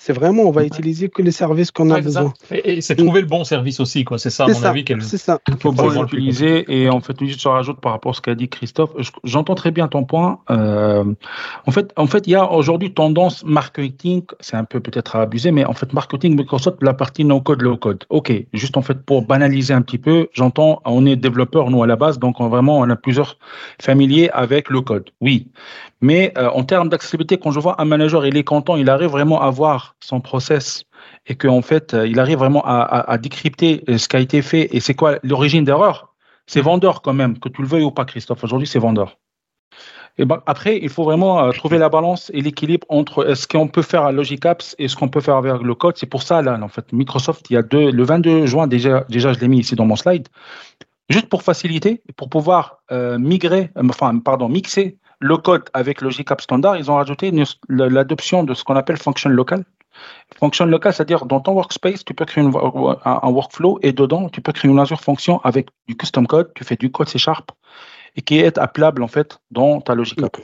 [0.00, 2.32] C'est vraiment, on va utiliser que les services qu'on a besoin.
[2.52, 4.16] Et, c'est trouver le bon service aussi, quoi.
[4.16, 4.84] C'est ça, à mon avis.
[5.00, 5.40] C'est ça.
[5.48, 6.64] Il faut bien l'utiliser.
[6.68, 8.90] Et en fait, juste je rajoute par rapport à ce qu'a dit Christophe.
[9.24, 10.38] J'entends très bien ton point.
[10.50, 11.04] Euh,
[11.66, 14.22] en fait, en fait, il y a aujourd'hui tendance marketing.
[14.38, 17.62] C'est un peu peut-être à abuser, mais en fait, marketing Microsoft, la partie no code,
[17.62, 18.04] low code.
[18.08, 18.32] Ok.
[18.52, 21.96] Juste en fait, pour banaliser un petit peu, j'entends, on est développeur nous à la
[21.96, 23.36] base, donc on, vraiment, on a plusieurs
[23.82, 25.10] familiers avec le code.
[25.20, 25.48] Oui.
[26.00, 29.10] Mais euh, en termes d'accessibilité, quand je vois un manager, il est content, il arrive
[29.10, 30.84] vraiment à voir son process
[31.26, 34.74] et qu'en fait, euh, il arrive vraiment à, décrypter euh, ce qui a été fait
[34.74, 36.14] et c'est quoi l'origine d'erreur,
[36.46, 38.42] c'est vendeur quand même, que tu le veuilles ou pas, Christophe.
[38.44, 39.18] Aujourd'hui, c'est vendeur.
[40.20, 43.82] Et ben, après, il faut vraiment trouver la balance et l'équilibre entre ce qu'on peut
[43.82, 45.96] faire à Logic Apps et ce qu'on peut faire avec le code.
[45.96, 49.04] C'est pour ça, là, en fait, Microsoft, il y a deux, le 22 juin, déjà,
[49.08, 50.26] déjà je l'ai mis ici dans mon slide,
[51.08, 56.76] juste pour faciliter, pour pouvoir migrer, enfin, pardon, mixer le code avec Logic App Standard,
[56.76, 57.32] ils ont rajouté
[57.68, 59.64] l'adoption de ce qu'on appelle function local.
[60.38, 64.52] Function locale, c'est-à-dire dans ton workspace, tu peux créer un, workflow et dedans, tu peux
[64.52, 67.50] créer une Azure fonction avec du custom code, tu fais du code C Sharp
[68.16, 70.36] et qui est appelable en fait dans ta Logic App.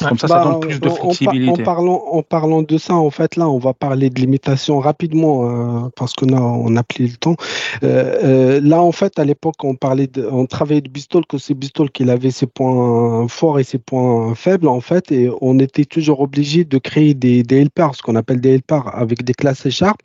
[0.00, 1.62] Comme ça, ça donne bah, plus de flexibilité.
[1.62, 5.90] En, parlant, en parlant de ça, en fait, là, on va parler de limitation rapidement,
[5.96, 7.36] parce qu'on a, on a pris le temps.
[7.82, 11.90] là, en fait, à l'époque, on parlait de, on travaillait de Bistol, que c'est Bistol
[11.90, 16.20] qui avait ses points forts et ses points faibles, en fait, et on était toujours
[16.20, 20.00] obligé de créer des, des helpers, ce qu'on appelle des helpers avec des classes Sharp.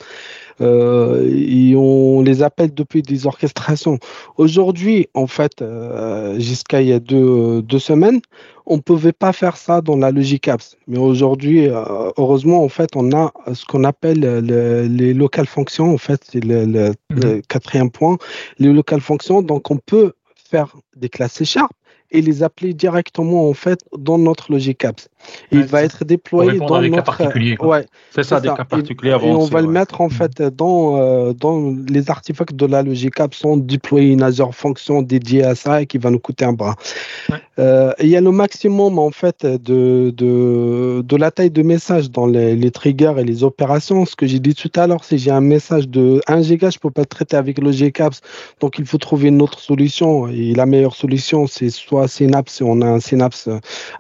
[0.60, 3.98] Euh, et on les appelle depuis des orchestrations.
[4.38, 8.22] Aujourd'hui, en fait, euh, jusqu'à il y a deux, deux, semaines,
[8.66, 10.78] on ne pouvait pas faire ça dans la logique apps.
[10.88, 11.84] Mais aujourd'hui, euh,
[12.18, 15.94] heureusement, en fait, on a ce qu'on appelle les local functions.
[15.94, 17.42] En fait, c'est le, le, mhm.
[17.44, 18.18] quatrième point,
[18.60, 19.42] les local functions.
[19.42, 21.72] Donc, on peut faire des classes C Sharp
[22.12, 25.08] et les appeler directement en fait dans notre logique apps.
[25.52, 26.96] Il va être déployé dans notre.
[26.96, 30.12] Cas particuliers, ouais, c'est ça, des cas particuliers Et, on va le mettre en mm.
[30.12, 35.02] fait dans, euh, dans les artefacts de la logique apps sont déployés une Azure fonction
[35.02, 36.76] dédiée à ça et qui va nous coûter un bras.
[37.60, 42.10] Euh, il y a le maximum en fait de, de, de la taille de message
[42.10, 44.06] dans les, les, triggers et les opérations.
[44.06, 46.80] Ce que j'ai dit tout à l'heure, c'est j'ai un message de 1 giga, je
[46.80, 48.22] peux pas le traiter avec Logic Apps,
[48.60, 50.28] donc il faut trouver une autre solution.
[50.28, 53.50] Et la meilleure solution, c'est soit Synapse, on a un Synapse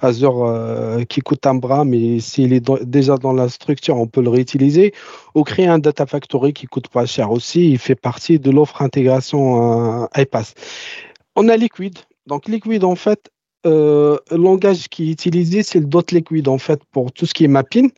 [0.01, 4.21] Azure euh, qui coûte un bras, mais s'il est déjà dans la structure, on peut
[4.21, 4.93] le réutiliser.
[5.35, 7.71] Ou créer un Data Factory qui coûte pas cher aussi.
[7.71, 10.53] Il fait partie de l'offre intégration euh, iPass.
[11.35, 11.99] On a Liquid.
[12.27, 13.29] Donc Liquid, en fait,
[13.65, 17.33] euh, le langage qui est utilisé, c'est le dot liquid en fait pour tout ce
[17.33, 17.91] qui est mapping.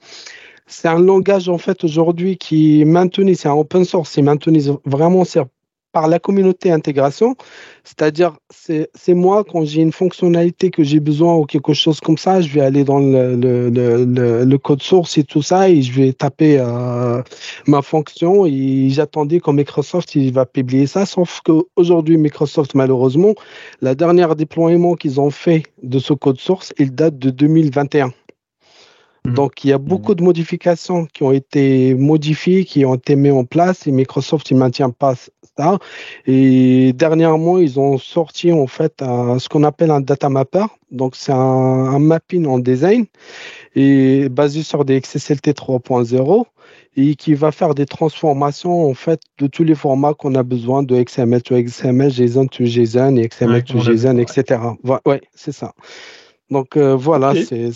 [0.68, 4.60] C'est un langage en fait aujourd'hui qui est maintenu, c'est un open source, c'est maintenu
[4.86, 5.24] vraiment
[5.94, 7.36] par la communauté intégration.
[7.86, 12.42] C'est-à-dire, c'est moi, quand j'ai une fonctionnalité que j'ai besoin ou quelque chose comme ça,
[12.42, 17.22] je vais aller dans le, code source et tout ça et je vais taper euh,
[17.68, 21.06] ma fonction et j'attendais quand Microsoft il va publier ça.
[21.06, 23.36] Sauf qu'aujourd'hui, Microsoft, malheureusement,
[23.82, 28.12] la dernière déploiement qu'ils ont fait de ce code source, il date de 2021.
[29.26, 29.34] Mmh.
[29.34, 30.16] Donc, il y a beaucoup mmh.
[30.16, 34.58] de modifications qui ont été modifiées, qui ont été mises en place et Microsoft ne
[34.58, 35.78] maintient pas ça.
[36.26, 40.66] Et dernièrement, ils ont sorti en fait ce qu'on appelle un data mapper.
[40.92, 43.06] Donc, c'est un, mapping en design
[43.76, 46.46] et basé sur des XSLT 3.0
[46.96, 50.84] et qui va faire des transformations en fait de tous les formats qu'on a besoin
[50.84, 54.60] de XML to XML, JSON to JSON et XML to JSON, etc.
[55.06, 55.74] Ouais, c'est ça.
[56.50, 57.72] Donc euh, voilà, c'est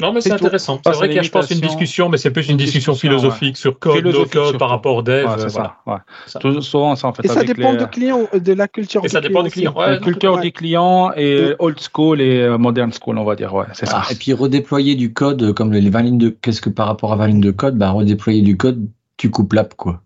[0.00, 0.78] non, mais c'est intéressant.
[0.84, 3.56] C'est vrai qu'il y a, je pense, une discussion, mais c'est plus une discussion philosophique
[3.56, 5.26] sur code, no code par rapport au dev.
[5.26, 5.76] Ouais, c'est ça.
[5.86, 6.60] Ouais.
[6.60, 7.24] Souvent, ça, en fait.
[7.24, 9.74] Et ça dépend du client, de la culture et ça dépend du client.
[9.76, 13.54] la culture des clients et old school et euh, modern school, on va dire.
[13.54, 14.02] Ouais, c'est ça.
[14.10, 16.28] Et puis redéployer du code, euh, comme les 20 lignes de.
[16.28, 18.86] Qu'est-ce que par rapport à 20 lignes de code bah, Redéployer du code,
[19.16, 20.02] tu coupes l'app, quoi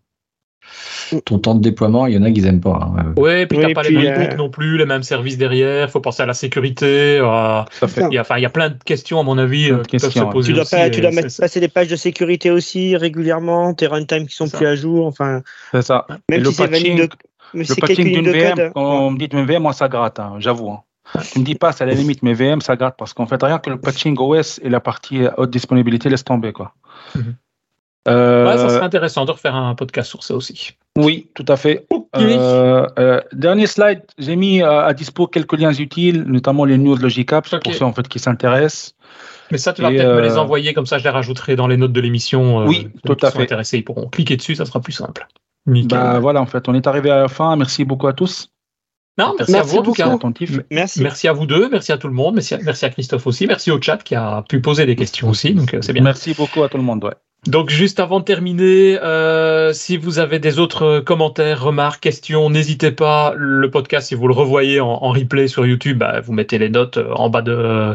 [1.24, 2.92] ton temps de déploiement, il y en a qui n'aiment pas.
[2.97, 3.14] Hein.
[3.16, 4.36] Oui, puis tu n'as pas les mêmes euh...
[4.36, 7.18] non plus, les mêmes services derrière, il faut penser à la sécurité.
[7.20, 9.98] Euh, il, y a, il y a plein de questions, à mon avis, euh, qui
[9.98, 10.52] peuvent se poser.
[10.52, 14.26] Tu dois, pas, tu dois mettre, passer des pages de sécurité aussi régulièrement, tes runtime
[14.26, 15.06] qui sont plus à jour.
[15.06, 15.42] Enfin,
[15.72, 16.06] c'est ça.
[16.28, 17.09] Même si c'est de,
[17.55, 20.70] le patching d'une VM, quand on me dit une VM, moi ça gratte, hein, j'avoue.
[20.70, 20.82] Hein.
[21.32, 23.42] Tu me dis pas, c'est à la limite, mais VM, ça gratte parce qu'en fait,
[23.42, 26.52] rien que le patching OS et la partie haute disponibilité laisse tomber.
[26.52, 26.72] Quoi.
[27.16, 27.34] Mhm.
[28.09, 30.72] Euh, ça serait intéressant de refaire un podcast sur ça aussi.
[30.97, 31.86] Oui, tout à fait.
[32.16, 37.47] Euh, euh, dernier slide, j'ai mis à dispo quelques liens utiles, notamment les news Logicap,
[37.62, 38.94] pour ceux en fait qui s'intéressent.
[39.51, 41.77] Mais ça, tu vas peut-être me les envoyer, comme ça je les rajouterai dans les
[41.77, 42.64] notes de l'émission.
[42.66, 43.43] oui, tout à fait.
[43.43, 45.27] Intéressés, ils pourront cliquer dessus, ça sera plus simple.
[45.66, 47.55] Bah, voilà, en fait, on est arrivé à la fin.
[47.56, 48.51] Merci beaucoup à tous.
[49.18, 50.16] Non, merci, à vous en tout cas.
[50.70, 51.02] Merci.
[51.02, 53.47] merci à vous deux, merci à tout le monde, merci à, merci à Christophe aussi,
[53.47, 56.02] merci au chat qui a pu poser des questions aussi, donc c'est bien.
[56.02, 57.05] Merci beaucoup à tout le monde.
[57.05, 57.12] Ouais.
[57.46, 62.90] Donc juste avant de terminer, euh, si vous avez des autres commentaires, remarques, questions, n'hésitez
[62.90, 63.32] pas.
[63.34, 66.98] Le podcast, si vous le revoyez en, replay sur YouTube, bah, vous mettez les notes
[66.98, 67.94] euh, en bas de,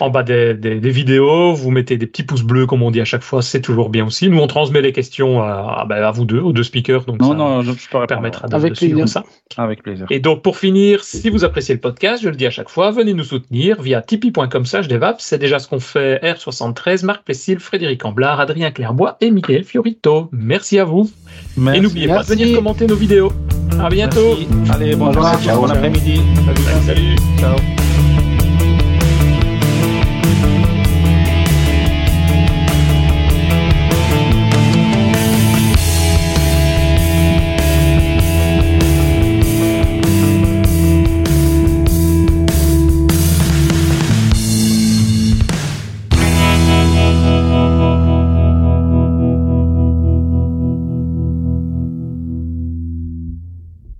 [0.00, 1.54] en bas des, des, vidéos.
[1.54, 4.04] Vous mettez des petits pouces bleus, comme on dit à chaque fois, c'est toujours bien
[4.04, 4.28] aussi.
[4.28, 7.06] Nous, on transmet les questions à, bah, à vous deux, aux deux speakers.
[7.06, 9.24] Donc non, ça non, je peux permettra de, Avec suivre ça.
[9.56, 10.06] Avec plaisir.
[10.10, 12.90] Et donc pour finir, si vous appréciez le podcast, je le dis à chaque fois,
[12.90, 14.86] venez nous soutenir via tipeee.com slash
[15.18, 20.28] C'est déjà ce qu'on fait R73, Marc Plessil, Frédéric Amblard, Adrien Bois et Michael Fiorito.
[20.32, 21.10] Merci à vous.
[21.56, 23.32] Et n'oubliez pas de venir commenter nos vidéos.
[23.80, 24.36] À bientôt.
[24.70, 26.20] Allez, bon, bon après-midi.
[26.44, 26.86] salut.
[26.86, 27.16] salut.
[27.38, 27.81] Ciao.